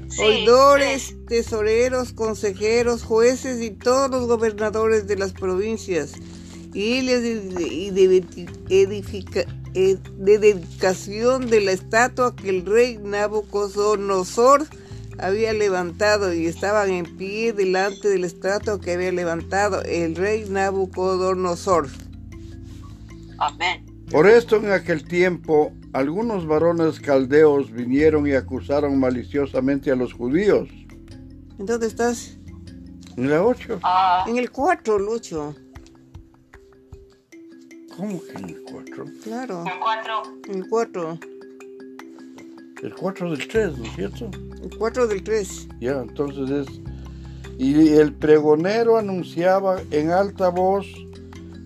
sí. 0.09 0.21
oidores, 0.21 1.15
tesoreros, 1.27 2.13
consejeros, 2.13 3.03
jueces 3.03 3.61
y 3.61 3.71
todos 3.71 4.09
los 4.11 4.27
gobernadores 4.27 5.07
de 5.07 5.17
las 5.17 5.33
provincias 5.33 6.13
y 6.73 7.01
les 7.01 7.21
de, 7.55 7.67
y 7.67 7.89
de 7.89 8.23
edifica- 8.69 9.45
de 9.73 10.37
dedicación 10.37 11.49
de 11.49 11.61
la 11.61 11.71
estatua 11.71 12.35
que 12.35 12.49
el 12.49 12.65
rey 12.65 12.97
Nabucodonosor 13.01 14.67
había 15.19 15.53
levantado 15.53 16.33
y 16.33 16.45
estaban 16.45 16.89
en 16.89 17.17
pie 17.17 17.53
delante 17.53 18.07
de 18.09 18.19
la 18.19 18.27
estatua 18.27 18.79
que 18.79 18.93
había 18.93 19.11
levantado 19.11 19.81
el 19.83 20.15
rey 20.15 20.45
Nabucodonosor. 20.49 21.87
Amén. 23.37 23.85
Por 24.11 24.27
esto 24.27 24.57
en 24.57 24.71
aquel 24.71 25.05
tiempo 25.07 25.73
algunos 25.93 26.45
varones 26.45 26.99
caldeos 26.99 27.71
vinieron 27.71 28.27
y 28.27 28.33
acusaron 28.33 28.99
maliciosamente 28.99 29.91
a 29.91 29.95
los 29.95 30.13
judíos. 30.13 30.69
¿En 31.57 31.65
dónde 31.65 31.87
estás? 31.87 32.37
En 33.17 33.29
la 33.29 33.43
8. 33.43 33.79
Ah, 33.81 34.25
En 34.27 34.37
el 34.37 34.51
4, 34.51 34.99
Lucho. 34.99 35.55
¿Cómo 37.95 38.21
que 38.21 38.31
en 38.37 38.49
el 38.49 38.61
4? 38.63 39.05
Claro, 39.23 39.63
el 39.65 39.79
cuatro. 39.79 40.23
en 40.49 40.55
el 40.55 40.69
4. 40.69 41.19
El 42.85 42.93
4 42.93 43.31
del 43.31 43.47
3, 43.47 43.77
¿no 43.79 43.83
es 43.83 43.95
cierto? 43.95 44.29
El 44.61 44.77
4 44.77 45.07
del 45.07 45.23
3. 45.23 45.67
Ya, 45.79 45.93
entonces 45.93 46.67
es... 46.67 46.81
Y 47.57 47.95
el 47.95 48.13
pregonero 48.13 48.97
anunciaba 48.97 49.77
en 49.89 50.11
alta 50.11 50.49
voz, 50.49 50.85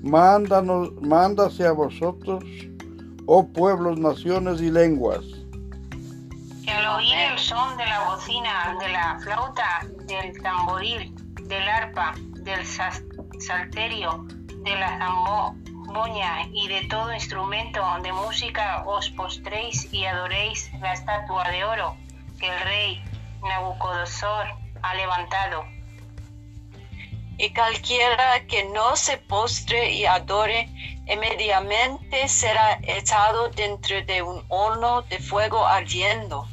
Mándanos, 0.02 0.94
mándase 1.02 1.68
a 1.68 1.74
vosotros, 1.74 2.42
oh 3.26 3.46
pueblos, 3.46 4.00
naciones 4.00 4.62
y 4.62 4.72
lenguas. 4.72 5.26
que 6.64 6.72
al 6.72 6.88
oír 6.96 7.18
el 7.34 7.38
son 7.38 7.76
de 7.76 7.86
la 7.86 8.10
bocina, 8.10 8.78
de 8.80 8.94
la 8.94 9.20
flauta, 9.20 9.86
del 10.06 10.42
tamboril, 10.42 11.14
del 11.50 11.68
arpa, 11.68 12.16
del 12.44 12.66
salterio, 13.40 14.26
de 14.64 14.72
la 14.72 14.98
zamboña 15.90 16.48
y 16.54 16.68
de 16.68 16.88
todo 16.88 17.12
instrumento 17.14 17.82
de 18.04 18.14
música 18.14 18.84
os 18.86 19.10
postréis 19.10 19.92
y 19.92 20.06
adoréis 20.06 20.70
la 20.82 20.94
estatua 20.94 21.50
de 21.50 21.64
oro 21.64 21.96
que 22.40 22.48
el 22.48 22.60
rey 22.62 23.04
Nabucodonosor 23.42 24.46
ha 24.84 24.96
levantado. 24.96 25.64
y 27.40 27.54
cualquiera 27.54 28.46
que 28.48 28.66
no 28.66 28.98
se 28.98 29.18
postre 29.18 29.94
y 29.94 30.06
adore, 30.06 30.68
inmediatamente 31.08 32.28
será 32.28 32.80
echado 32.84 33.50
dentro 33.50 33.96
de 34.06 34.22
un 34.22 34.44
horno 34.50 35.04
de 35.04 35.20
fuego 35.20 35.66
ardiendo. 35.66 36.46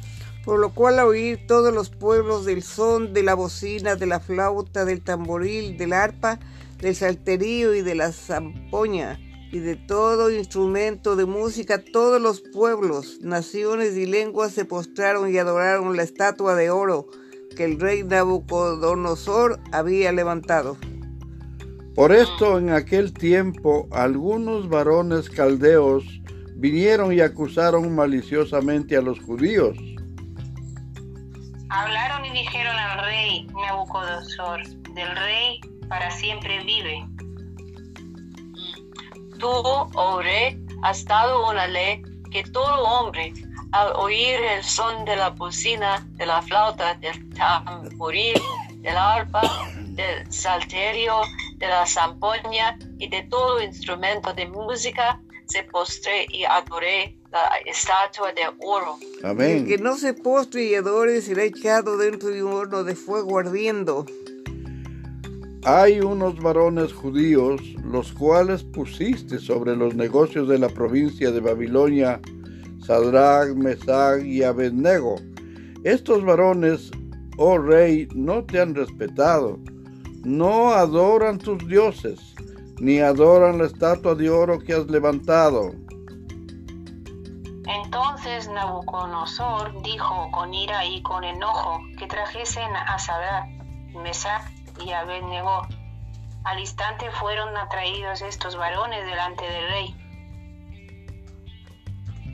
Por 0.45 0.59
lo 0.59 0.73
cual 0.73 0.99
al 0.99 1.07
oír 1.07 1.45
todos 1.45 1.73
los 1.73 1.89
pueblos 1.89 2.45
del 2.45 2.63
son, 2.63 3.13
de 3.13 3.21
la 3.21 3.33
bocina, 3.33 3.95
de 3.95 4.05
la 4.05 4.21
flauta, 4.21 4.85
del 4.85 5.03
tamboril, 5.03 5.77
del 5.77 5.91
arpa, 5.91 6.39
del 6.77 6.95
salterio 6.95 7.75
y 7.75 7.81
de 7.81 7.95
la 7.95 8.13
zampoña, 8.13 9.19
y 9.51 9.59
de 9.59 9.75
todo 9.75 10.29
instrumento 10.29 11.15
de 11.15 11.25
música, 11.25 11.83
todos 11.83 12.21
los 12.21 12.41
pueblos, 12.41 13.19
naciones 13.21 13.95
y 13.95 14.05
lenguas 14.05 14.51
se 14.51 14.65
postraron 14.65 15.33
y 15.33 15.37
adoraron 15.37 15.95
la 15.95 16.03
estatua 16.03 16.55
de 16.55 16.69
oro 16.69 17.07
que 17.55 17.65
el 17.65 17.79
rey 17.79 18.03
Nabucodonosor 18.03 19.59
había 19.71 20.11
levantado. 20.11 20.77
Por 21.95 22.11
esto 22.11 22.59
en 22.59 22.69
aquel 22.69 23.13
tiempo 23.13 23.87
algunos 23.91 24.69
varones 24.69 25.29
caldeos 25.29 26.03
vinieron 26.55 27.11
y 27.13 27.21
acusaron 27.21 27.95
maliciosamente 27.95 28.95
a 28.97 29.01
los 29.01 29.19
judíos. 29.19 29.77
Hablaron 31.69 32.25
y 32.25 32.31
dijeron 32.31 32.75
al 32.75 33.05
rey 33.05 33.47
Nabucodonosor, 33.47 34.63
del 34.93 35.15
rey 35.15 35.59
para 35.89 36.11
siempre 36.11 36.63
vive. 36.63 37.03
Tú, 39.39 39.49
oh 39.49 40.21
rey, 40.21 40.57
has 40.83 41.05
dado 41.05 41.49
una 41.49 41.67
ley 41.67 42.01
que 42.31 42.43
todo 42.43 42.83
hombre, 42.83 43.33
al 43.71 43.93
oír 43.95 44.39
el 44.39 44.63
son 44.63 45.05
de 45.05 45.15
la 45.15 45.29
bocina, 45.29 46.07
de 46.13 46.25
la 46.25 46.41
flauta, 46.41 46.95
del 46.95 47.29
tamboril, 47.35 48.41
del 48.77 48.97
arpa, 48.97 49.41
del 49.89 50.31
salterio, 50.31 51.21
de 51.57 51.67
la 51.67 51.85
zampoña 51.85 52.77
y 52.97 53.09
de 53.09 53.23
todo 53.23 53.61
instrumento 53.61 54.33
de 54.33 54.47
música, 54.47 55.21
se 55.45 55.63
postre 55.63 56.25
y 56.29 56.43
adore 56.43 57.15
la 57.31 57.49
estatua 57.65 58.31
de 58.33 58.47
oro. 58.65 58.97
Amén. 59.23 59.57
El 59.57 59.67
que 59.67 59.77
no 59.77 59.95
se 59.97 60.13
postre 60.13 60.63
y 60.63 60.75
adore 60.75 61.21
será 61.21 61.43
echado 61.43 61.97
dentro 61.97 62.29
de 62.29 62.43
un 62.43 62.53
horno 62.53 62.83
de 62.83 62.95
fuego 62.95 63.39
ardiendo. 63.39 64.05
Hay 65.69 65.99
unos 65.99 66.41
varones 66.41 66.93
judíos, 66.93 67.59
los 67.83 68.13
cuales 68.13 68.63
pusiste 68.63 69.37
sobre 69.37 69.75
los 69.75 69.95
negocios 69.95 70.47
de 70.47 70.57
la 70.57 70.69
provincia 70.69 71.29
de 71.29 71.41
Babilonia, 71.41 72.21
Sadrach, 72.79 73.53
Mesach 73.53 74.23
y 74.23 74.43
Abednego. 74.43 75.17
Estos 75.83 76.23
varones, 76.23 76.89
oh 77.37 77.57
rey, 77.57 78.07
no 78.15 78.45
te 78.45 78.61
han 78.61 78.75
respetado, 78.75 79.59
no 80.23 80.69
adoran 80.69 81.37
tus 81.37 81.57
dioses, 81.67 82.33
ni 82.79 82.99
adoran 82.99 83.57
la 83.57 83.65
estatua 83.65 84.15
de 84.15 84.29
oro 84.29 84.59
que 84.59 84.73
has 84.73 84.87
levantado. 84.87 85.73
Entonces 87.83 88.47
Nabucodonosor 88.47 89.83
dijo 89.83 90.31
con 90.31 90.53
ira 90.53 90.85
y 90.85 91.01
con 91.01 91.25
enojo 91.25 91.81
que 91.99 92.07
trajesen 92.07 92.73
a 92.73 92.97
Sadrach, 92.97 93.49
Mesach 94.01 94.57
y 94.83 94.91
Abednego. 94.91 95.67
Al 96.43 96.59
instante 96.59 97.11
fueron 97.11 97.55
atraídos 97.57 98.21
estos 98.21 98.55
varones 98.55 99.05
delante 99.05 99.45
del 99.45 99.67
rey. 99.69 99.95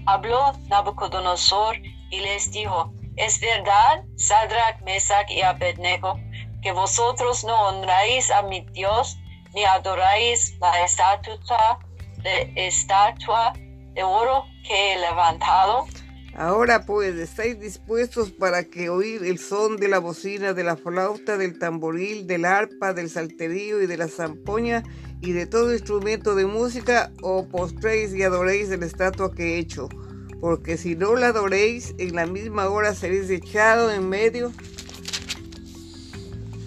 Habló 0.05 0.53
Nabucodonosor 0.67 1.77
y 1.77 2.19
les 2.19 2.51
dijo, 2.51 2.93
¿es 3.15 3.39
verdad, 3.39 4.03
Sadrach, 4.17 4.81
Mesach 4.81 5.29
y 5.31 5.41
Abednego, 5.41 6.19
que 6.61 6.71
vosotros 6.71 7.43
no 7.43 7.69
honráis 7.69 8.29
a 8.29 8.41
mi 8.41 8.61
Dios, 8.71 9.17
ni 9.53 9.63
adoráis 9.63 10.57
la 10.59 10.71
de, 12.17 12.53
estatua 12.55 13.53
de 13.55 14.03
oro 14.03 14.45
que 14.63 14.93
he 14.93 14.99
levantado? 14.99 15.85
Ahora 16.35 16.85
pues, 16.87 17.15
¿estáis 17.15 17.59
dispuestos 17.59 18.31
para 18.31 18.63
que 18.63 18.89
oír 18.89 19.23
el 19.23 19.37
son 19.37 19.77
de 19.77 19.87
la 19.87 19.99
bocina, 19.99 20.53
de 20.53 20.63
la 20.63 20.75
flauta, 20.75 21.37
del 21.37 21.59
tamboril, 21.59 22.25
del 22.25 22.45
arpa, 22.45 22.93
del 22.93 23.11
salterio 23.11 23.83
y 23.83 23.85
de 23.85 23.97
la 23.97 24.07
zampoña 24.07 24.83
y 25.21 25.33
de 25.33 25.45
todo 25.45 25.73
instrumento 25.73 26.33
de 26.33 26.47
música, 26.47 27.11
o 27.21 27.47
postréis 27.47 28.15
y 28.15 28.23
adoréis 28.23 28.69
la 28.69 28.83
estatua 28.83 29.31
que 29.31 29.55
he 29.55 29.59
hecho? 29.59 29.89
Porque 30.41 30.75
si 30.77 30.95
no 30.95 31.15
la 31.15 31.27
adoréis, 31.27 31.93
en 31.99 32.15
la 32.15 32.25
misma 32.25 32.67
hora 32.67 32.95
seréis 32.95 33.29
echado 33.29 33.91
en 33.91 34.09
medio 34.09 34.51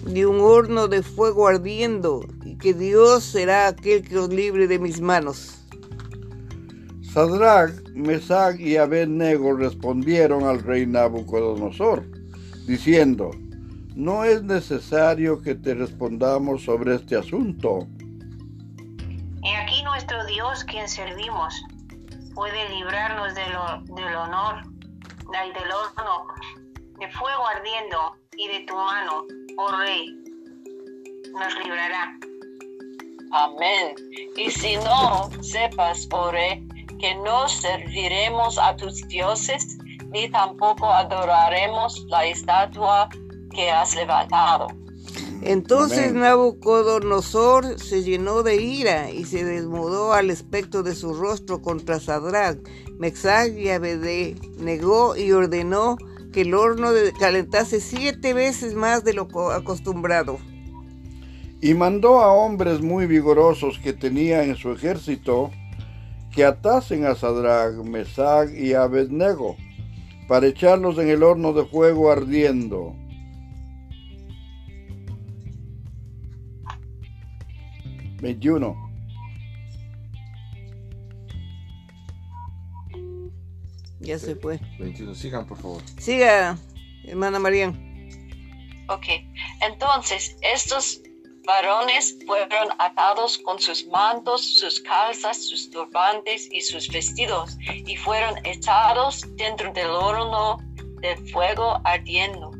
de 0.05 0.25
un 0.25 0.39
horno 0.39 0.87
de 0.87 1.03
fuego 1.03 1.45
ardiendo, 1.45 2.25
y 2.45 2.57
que 2.57 2.73
Dios 2.73 3.25
será 3.25 3.67
aquel 3.67 4.07
que 4.07 4.17
os 4.17 4.29
libre 4.29 4.67
de 4.67 4.79
mis 4.79 5.01
manos. 5.01 5.56
Sadrach, 7.13 7.71
Mesach 7.95 8.59
y 8.59 8.77
Abednego 8.77 9.53
respondieron 9.53 10.43
al 10.43 10.61
rey 10.61 10.85
Nabucodonosor, 10.85 12.05
diciendo, 12.67 13.31
no 13.95 14.23
es 14.23 14.43
necesario 14.43 15.41
que 15.41 15.55
te 15.55 15.73
respondamos 15.73 16.63
sobre 16.63 16.95
este 16.95 17.15
asunto. 17.15 17.87
He 19.43 19.55
aquí 19.55 19.81
nuestro 19.83 20.23
Dios, 20.25 20.63
quien 20.65 20.87
servimos, 20.87 21.55
puede 22.35 22.69
librarnos 22.69 23.33
del, 23.33 23.51
del 23.95 24.15
honor, 24.15 24.63
del, 25.31 25.53
del 25.53 25.71
horno, 25.71 26.27
de 26.99 27.09
fuego 27.11 27.47
ardiendo 27.47 28.15
y 28.37 28.47
de 28.47 28.65
tu 28.67 28.75
mano, 28.75 29.25
oh 29.57 29.77
rey, 29.79 30.13
nos 31.31 31.55
librará. 31.63 32.19
Amén. 33.31 33.95
Y 34.35 34.51
si 34.51 34.75
no, 34.75 35.29
sepas, 35.41 36.07
oh 36.11 36.31
rey, 36.31 36.67
que 36.99 37.15
no 37.15 37.47
serviremos 37.47 38.57
a 38.57 38.75
tus 38.75 39.07
dioses, 39.07 39.77
ni 40.11 40.29
tampoco 40.29 40.85
adoraremos 40.91 42.05
la 42.09 42.25
estatua 42.25 43.09
que 43.53 43.69
has 43.69 43.95
levantado. 43.95 44.67
Entonces 45.41 46.09
Amén. 46.09 46.21
Nabucodonosor 46.21 47.79
se 47.79 48.03
llenó 48.03 48.41
de 48.43 48.61
ira 48.61 49.11
y 49.11 49.25
se 49.25 49.43
desmudó 49.45 50.13
al 50.13 50.29
aspecto 50.29 50.81
de 50.83 50.95
su 50.95 51.13
rostro 51.13 51.61
contra 51.61 51.99
Sadrach, 51.99 52.57
Mesach 52.97 53.51
y 53.55 53.69
Abednego 53.69 55.15
y 55.15 55.31
ordenó 55.31 55.97
que 56.33 56.41
el 56.41 56.53
horno 56.53 56.89
calentase 57.19 57.79
siete 57.79 58.33
veces 58.33 58.73
más 58.73 59.03
de 59.03 59.13
lo 59.13 59.27
co- 59.27 59.51
acostumbrado. 59.51 60.39
Y 61.61 61.73
mandó 61.73 62.19
a 62.21 62.31
hombres 62.33 62.81
muy 62.81 63.05
vigorosos 63.07 63.79
que 63.79 63.93
tenía 63.93 64.43
en 64.43 64.55
su 64.55 64.71
ejército 64.71 65.51
que 66.37 66.45
atasen 66.45 67.03
a 67.03 67.15
Sadrach, 67.15 67.83
Mesach 67.83 68.47
y 68.53 68.75
Abednego 68.75 69.57
para 70.27 70.45
echarlos 70.45 70.99
en 70.99 71.09
el 71.09 71.23
horno 71.23 71.51
de 71.51 71.65
fuego 71.65 72.11
ardiendo. 72.11 72.95
Veintiuno. 78.21 78.75
Ya 83.99 84.19
se 84.19 84.35
fue. 84.35 84.59
21. 84.77 85.15
Sigan, 85.15 85.47
por 85.47 85.57
favor. 85.57 85.81
Siga, 85.97 86.55
hermana 87.05 87.39
María. 87.39 87.69
Ok, 88.89 89.07
entonces 89.61 90.37
estos 90.43 91.01
varones 91.47 92.17
fueron 92.27 92.67
atados 92.77 93.37
con 93.39 93.57
sus 93.59 93.87
mantos, 93.87 94.41
sus 94.59 94.81
calzas, 94.81 95.47
sus 95.47 95.71
turbantes 95.71 96.47
y 96.51 96.61
sus 96.61 96.89
vestidos, 96.89 97.57
y 97.85 97.95
fueron 97.95 98.35
echados 98.45 99.25
dentro 99.37 99.71
del 99.73 99.87
horno 99.87 100.59
del 101.01 101.17
fuego 101.31 101.79
ardiendo. 101.85 102.51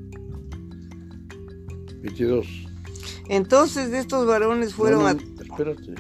22. 2.02 2.48
Entonces 3.30 3.92
estos 3.94 4.26
varones 4.26 4.74
fueron 4.74 5.02
No, 5.02 5.08
a... 5.08 5.14
no, 5.14 5.22
espérate. 5.42 5.94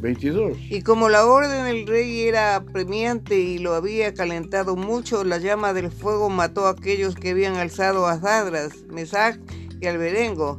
22. 0.00 0.58
Y 0.68 0.82
como 0.82 1.08
la 1.08 1.24
orden 1.24 1.64
del 1.64 1.86
rey 1.86 2.22
era 2.22 2.56
apremiante 2.56 3.38
y 3.38 3.58
lo 3.58 3.74
había 3.74 4.12
calentado 4.12 4.76
mucho, 4.76 5.24
la 5.24 5.38
llama 5.38 5.72
del 5.72 5.90
fuego 5.90 6.28
mató 6.28 6.66
a 6.66 6.70
aquellos 6.70 7.14
que 7.14 7.30
habían 7.30 7.56
alzado 7.56 8.06
a 8.06 8.20
Sadras, 8.20 8.82
Mesach 8.88 9.38
y 9.80 9.86
Alberengo. 9.86 10.58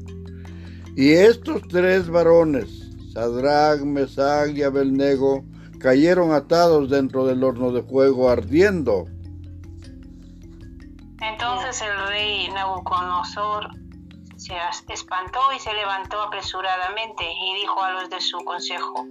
Y 0.98 1.14
estos 1.14 1.62
tres 1.68 2.10
varones, 2.10 2.90
Sadrach, 3.14 3.82
Mesach 3.82 4.50
y 4.50 4.64
Abelnego, 4.64 5.46
cayeron 5.80 6.34
atados 6.34 6.90
dentro 6.90 7.24
del 7.28 7.44
horno 7.44 7.72
de 7.72 7.84
fuego 7.84 8.32
ardiendo. 8.32 9.06
Entonces 11.22 11.84
el 11.84 12.08
rey 12.08 12.50
Nabucodonosor 12.52 13.70
se 14.38 14.56
espantó 14.92 15.40
y 15.56 15.60
se 15.60 15.72
levantó 15.72 16.20
apresuradamente 16.20 17.32
y 17.32 17.62
dijo 17.62 17.80
a 17.84 17.92
los 17.92 18.10
de 18.10 18.20
su 18.20 18.40
consejo, 18.40 19.06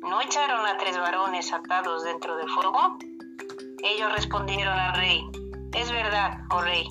¿no 0.00 0.20
echaron 0.22 0.66
a 0.66 0.78
tres 0.78 0.98
varones 0.98 1.52
atados 1.52 2.02
dentro 2.02 2.36
del 2.38 2.50
fuego? 2.50 2.98
Ellos 3.84 4.12
respondieron 4.16 4.76
al 4.76 4.96
rey, 4.96 5.22
es 5.74 5.92
verdad, 5.92 6.38
oh 6.50 6.60
rey. 6.62 6.88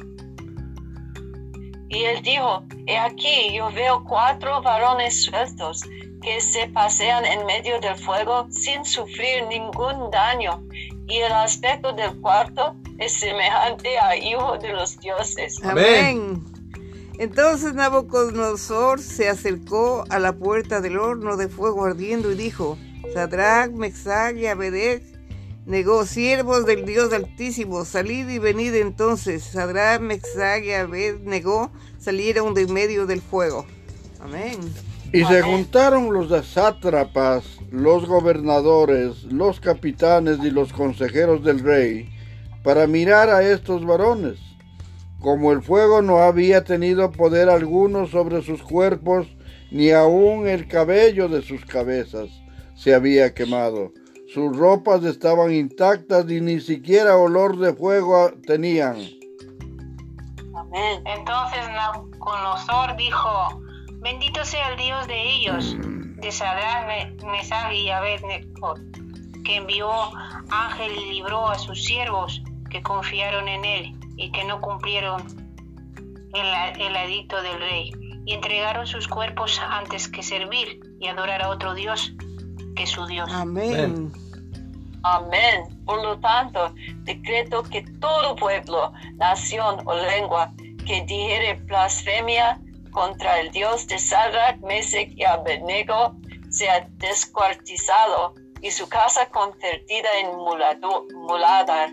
Y 1.89 2.03
él 2.03 2.21
dijo, 2.21 2.63
he 2.85 2.97
aquí, 2.97 3.53
yo 3.53 3.71
veo 3.71 4.03
cuatro 4.07 4.61
varones 4.61 5.23
sueltos 5.23 5.81
que 6.21 6.39
se 6.41 6.67
pasean 6.67 7.25
en 7.25 7.45
medio 7.45 7.79
del 7.79 7.95
fuego 7.95 8.47
sin 8.51 8.85
sufrir 8.85 9.45
ningún 9.47 10.11
daño, 10.11 10.63
y 11.07 11.17
el 11.17 11.31
aspecto 11.31 11.91
del 11.93 12.19
cuarto 12.21 12.75
es 12.99 13.13
semejante 13.13 13.97
a 13.97 14.15
hijo 14.15 14.57
de 14.57 14.69
los 14.69 14.99
dioses. 14.99 15.59
Amén. 15.63 16.43
Entonces 17.17 17.73
Nabucodonosor 17.73 19.01
se 19.01 19.27
acercó 19.27 20.05
a 20.09 20.19
la 20.19 20.33
puerta 20.33 20.79
del 20.79 20.97
horno 20.97 21.35
de 21.35 21.49
fuego 21.49 21.85
ardiendo 21.85 22.31
y 22.31 22.35
dijo, 22.35 22.77
Sadrach, 23.13 23.71
Mesach 23.71 24.35
y 24.37 24.47
Abedec, 24.47 25.03
negó 25.69 26.03
siervos 26.05 26.65
del 26.65 26.83
Dios 26.83 27.13
Altísimo, 27.13 27.85
salid 27.85 28.27
y 28.27 28.39
venid 28.39 28.73
entonces. 28.73 29.43
Sadrach, 29.43 30.01
Mesach 30.01 30.63
y 30.63 30.71
Abednego 30.71 31.71
salieron 31.99 32.55
de 32.55 32.65
medio 32.67 33.05
del 33.05 33.21
fuego. 33.21 33.65
Amén. 34.19 34.57
Y 35.13 35.23
se 35.25 35.41
juntaron 35.41 36.11
los 36.11 36.45
sátrapas, 36.45 37.43
los 37.71 38.07
gobernadores, 38.07 39.23
los 39.25 39.59
capitanes 39.59 40.39
y 40.43 40.49
los 40.49 40.73
consejeros 40.73 41.43
del 41.43 41.59
rey 41.59 42.09
para 42.63 42.87
mirar 42.87 43.29
a 43.29 43.47
estos 43.47 43.85
varones. 43.85 44.39
Como 45.19 45.51
el 45.51 45.61
fuego 45.61 46.01
no 46.01 46.19
había 46.19 46.63
tenido 46.63 47.11
poder 47.11 47.49
alguno 47.49 48.07
sobre 48.07 48.41
sus 48.41 48.63
cuerpos, 48.63 49.27
ni 49.71 49.91
aun 49.91 50.47
el 50.47 50.67
cabello 50.67 51.27
de 51.27 51.43
sus 51.43 51.63
cabezas 51.65 52.29
se 52.75 52.93
había 52.93 53.33
quemado. 53.33 53.91
Sus 54.33 54.55
ropas 54.55 55.03
estaban 55.05 55.51
intactas 55.51 56.29
y 56.29 56.39
ni 56.39 56.59
siquiera 56.59 57.17
olor 57.17 57.57
de 57.57 57.73
fuego 57.73 58.31
tenían. 58.45 58.97
Amén. 60.55 61.01
Entonces 61.05 61.67
Nabucodonosor 61.69 62.95
dijo, 62.95 63.63
bendito 64.01 64.45
sea 64.45 64.69
el 64.69 64.77
Dios 64.77 65.07
de 65.07 65.33
ellos, 65.33 65.75
de 65.79 66.31
Sadrach, 66.31 67.23
Mesach 67.23 67.73
y 67.73 67.89
Abednego, 67.89 68.75
que 69.43 69.55
envió 69.55 69.89
ángel 70.51 70.91
y 70.95 71.13
libró 71.13 71.47
a 71.47 71.57
sus 71.57 71.83
siervos 71.83 72.43
que 72.69 72.83
confiaron 72.83 73.47
en 73.47 73.65
él 73.65 73.95
y 74.15 74.31
que 74.31 74.43
no 74.43 74.61
cumplieron 74.61 75.23
el, 76.35 76.81
el 76.81 76.95
adicto 76.95 77.41
del 77.41 77.59
rey 77.59 77.91
y 78.27 78.33
entregaron 78.33 78.85
sus 78.85 79.07
cuerpos 79.07 79.59
antes 79.71 80.07
que 80.07 80.21
servir 80.21 80.79
y 80.99 81.07
adorar 81.07 81.41
a 81.41 81.49
otro 81.49 81.73
Dios 81.73 82.13
que 82.79 82.87
su 82.87 83.05
Dios. 83.07 83.29
Amén. 83.33 84.11
Amén. 85.03 85.63
Por 85.85 86.01
lo 86.01 86.17
tanto, 86.19 86.73
decreto 87.03 87.63
que 87.63 87.81
todo 87.99 88.35
pueblo, 88.37 88.93
nación 89.15 89.81
o 89.85 89.93
lengua 89.95 90.53
que 90.87 91.01
dijere 91.01 91.55
blasfemia 91.65 92.59
contra 92.91 93.41
el 93.41 93.51
Dios 93.51 93.85
de 93.87 93.99
Sadrach, 93.99 94.57
Mesech 94.61 95.11
y 95.17 95.23
Abednego 95.25 96.15
sea 96.49 96.87
descuartizado 96.97 98.33
y 98.61 98.71
su 98.71 98.87
casa 98.87 99.27
convertida 99.29 100.09
en 100.21 100.35
mulada, 100.37 101.91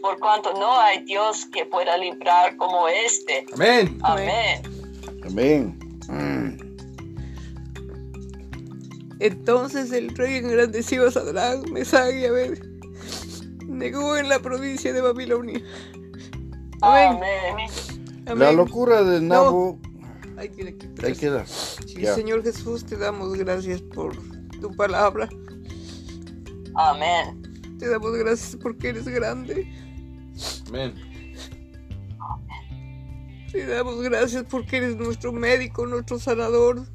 por 0.00 0.18
cuanto 0.20 0.52
no 0.54 0.80
hay 0.80 1.04
Dios 1.04 1.46
que 1.46 1.66
pueda 1.66 1.96
librar 1.96 2.56
como 2.56 2.88
este. 2.88 3.46
Amén. 3.52 3.98
Amén. 4.02 4.62
Amén. 5.24 5.89
Entonces 9.20 9.92
el 9.92 10.14
rey 10.16 10.36
engrandeció 10.36 11.06
a 11.06 11.10
Sadrach, 11.10 11.68
Mesach 11.68 12.10
y 12.12 12.26
negó 13.66 14.16
en 14.16 14.28
la 14.28 14.40
provincia 14.40 14.92
de 14.92 15.00
Babilonia. 15.00 15.62
Amén. 16.80 17.20
Amén. 18.26 18.38
La 18.38 18.52
locura 18.52 19.02
de 19.02 19.20
Nabu. 19.20 19.78
Ahí 20.36 20.48
tiene 20.48 20.74
que 20.74 20.88
Ahí 21.04 21.14
queda. 21.14 21.44
Sí, 21.46 22.00
Ya. 22.00 22.14
Señor 22.14 22.42
Jesús, 22.42 22.84
te 22.84 22.96
damos 22.96 23.34
gracias 23.36 23.82
por 23.82 24.16
tu 24.60 24.74
palabra. 24.74 25.28
Amén. 26.74 27.42
Te 27.78 27.88
damos 27.88 28.16
gracias 28.16 28.56
porque 28.56 28.88
eres 28.88 29.06
grande. 29.06 29.70
Amén. 30.68 30.94
Te 33.52 33.66
damos 33.66 34.00
gracias 34.00 34.44
porque 34.48 34.78
eres 34.78 34.96
nuestro 34.96 35.32
médico, 35.32 35.86
nuestro 35.86 36.18
sanador, 36.18 36.86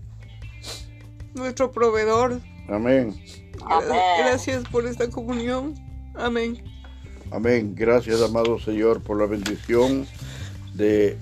nuestro 1.36 1.72
proveedor. 1.72 2.40
Amén. 2.68 3.14
Gra- 3.58 3.78
Amén. 3.84 4.00
Gracias 4.20 4.64
por 4.70 4.86
esta 4.86 5.10
comunión. 5.10 5.74
Amén. 6.16 6.64
Amén. 7.32 7.74
Gracias, 7.76 8.22
amado 8.22 8.60
Señor, 8.60 9.02
por 9.02 9.20
la 9.20 9.26
bendición 9.26 10.08
de 10.74 11.18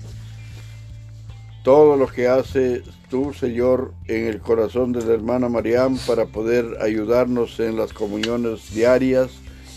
todo 1.64 1.96
lo 1.96 2.06
que 2.06 2.28
hace 2.28 2.82
tú, 3.08 3.32
Señor, 3.32 3.94
en 4.06 4.26
el 4.26 4.40
corazón 4.40 4.92
de 4.92 5.02
la 5.04 5.14
hermana 5.14 5.48
Mariam 5.48 5.96
para 6.06 6.26
poder 6.26 6.76
ayudarnos 6.82 7.58
en 7.60 7.76
las 7.76 7.92
comuniones 7.92 8.72
diarias 8.74 9.30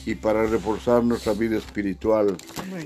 y 0.06 0.16
para 0.16 0.46
reforzar 0.46 1.04
nuestra 1.04 1.34
vida 1.34 1.58
espiritual. 1.58 2.36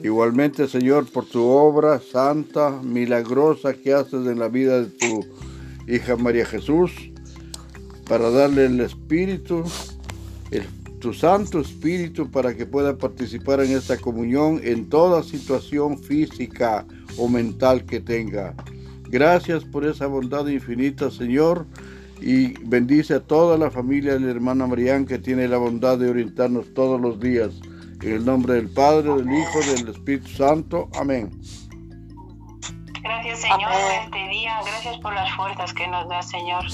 Igualmente, 0.04 0.68
Señor, 0.68 1.12
por 1.12 1.26
tu 1.26 1.44
obra 1.44 2.00
santa, 2.00 2.70
milagrosa 2.84 3.74
que 3.74 3.94
haces 3.94 4.26
en 4.28 4.40
la 4.40 4.48
vida 4.50 4.82
de 4.82 4.88
tu 4.88 5.26
hija 5.88 6.16
María 6.16 6.46
Jesús, 6.46 6.92
para 8.12 8.30
darle 8.30 8.66
el 8.66 8.82
Espíritu, 8.82 9.64
el, 10.52 10.68
tu 11.00 11.14
Santo 11.14 11.62
Espíritu, 11.62 12.30
para 12.30 12.54
que 12.54 12.66
pueda 12.66 12.98
participar 12.98 13.62
en 13.62 13.72
esta 13.72 13.98
comunión 13.98 14.60
en 14.66 14.90
toda 14.90 15.24
situación 15.24 15.98
física 15.98 16.86
o 17.18 17.30
mental 17.30 17.86
que 17.86 18.02
tenga. 18.02 18.54
Gracias 19.04 19.64
por 19.64 19.86
esa 19.86 20.08
bondad 20.08 20.46
infinita, 20.48 21.10
Señor, 21.10 21.66
y 22.20 22.48
bendice 22.66 23.14
a 23.14 23.22
toda 23.22 23.58
la 23.58 23.72
familia 23.72 24.16
de 24.16 24.20
la 24.20 24.32
hermana 24.32 24.68
Marián 24.68 25.06
que 25.06 25.18
tiene 25.18 25.48
la 25.48 25.58
bondad 25.58 25.98
de 25.98 26.10
orientarnos 26.10 26.74
todos 26.74 27.00
los 27.00 27.18
días. 27.18 27.62
En 28.02 28.12
el 28.12 28.26
nombre 28.26 28.56
del 28.56 28.68
Padre, 28.68 29.08
del 29.16 29.32
Hijo, 29.32 29.60
del 29.74 29.88
Espíritu 29.88 30.28
Santo. 30.28 30.90
Amén. 31.00 31.32
Gracias 33.04 33.40
Señor 33.40 33.72
por 33.72 33.92
este 34.04 34.30
día, 34.30 34.60
gracias 34.66 34.98
por 35.00 35.14
las 35.14 35.32
fuerzas 35.34 35.74
que 35.74 35.88
nos 35.88 36.08
das 36.08 36.30
Señor, 36.30 36.66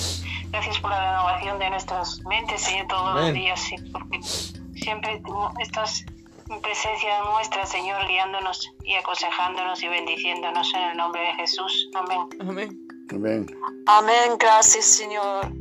gracias 0.51 0.79
por 0.79 0.91
la 0.91 1.11
renovación 1.11 1.59
de 1.59 1.69
nuestras 1.69 2.19
mentes 2.25 2.61
Señor 2.61 2.87
todos 2.87 3.09
Amén. 3.11 3.25
los 3.25 3.33
días, 3.33 3.59
sí, 3.59 3.75
porque 3.91 4.21
siempre 4.21 5.21
tú 5.25 5.35
estás 5.59 6.05
en 6.49 6.61
presencia 6.61 7.23
nuestra 7.31 7.65
Señor 7.65 8.07
guiándonos 8.07 8.71
y 8.83 8.93
aconsejándonos 8.95 9.81
y 9.83 9.87
bendiciéndonos 9.87 10.73
en 10.73 10.83
el 10.91 10.97
nombre 10.97 11.21
de 11.21 11.33
Jesús. 11.33 11.89
Amén. 11.93 12.29
Amén. 12.39 12.87
Amén. 13.11 13.47
Amén. 13.87 14.37
Gracias, 14.39 14.85
Señor. 14.85 15.51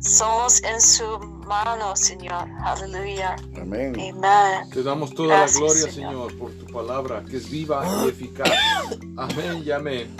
Somos 0.00 0.62
en 0.64 0.80
su 0.80 1.18
mano, 1.46 1.94
Señor. 1.94 2.48
Aleluya. 2.64 3.36
Amén. 3.60 3.94
Amén. 3.94 4.70
Te 4.70 4.82
damos 4.82 5.14
toda 5.14 5.36
Gracias, 5.36 5.54
la 5.54 5.66
gloria, 5.66 5.92
Señor. 5.92 6.30
Señor, 6.30 6.38
por 6.38 6.52
tu 6.52 6.66
palabra, 6.72 7.24
que 7.28 7.36
es 7.36 7.50
viva 7.50 7.84
y 8.04 8.08
eficaz. 8.08 8.50
Amén 9.16 9.62
y 9.64 9.70
amén. 9.70 10.16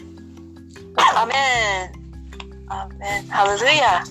Amén. 1.16 2.01
Amén. 2.72 3.26
Aleluya. 3.30 4.02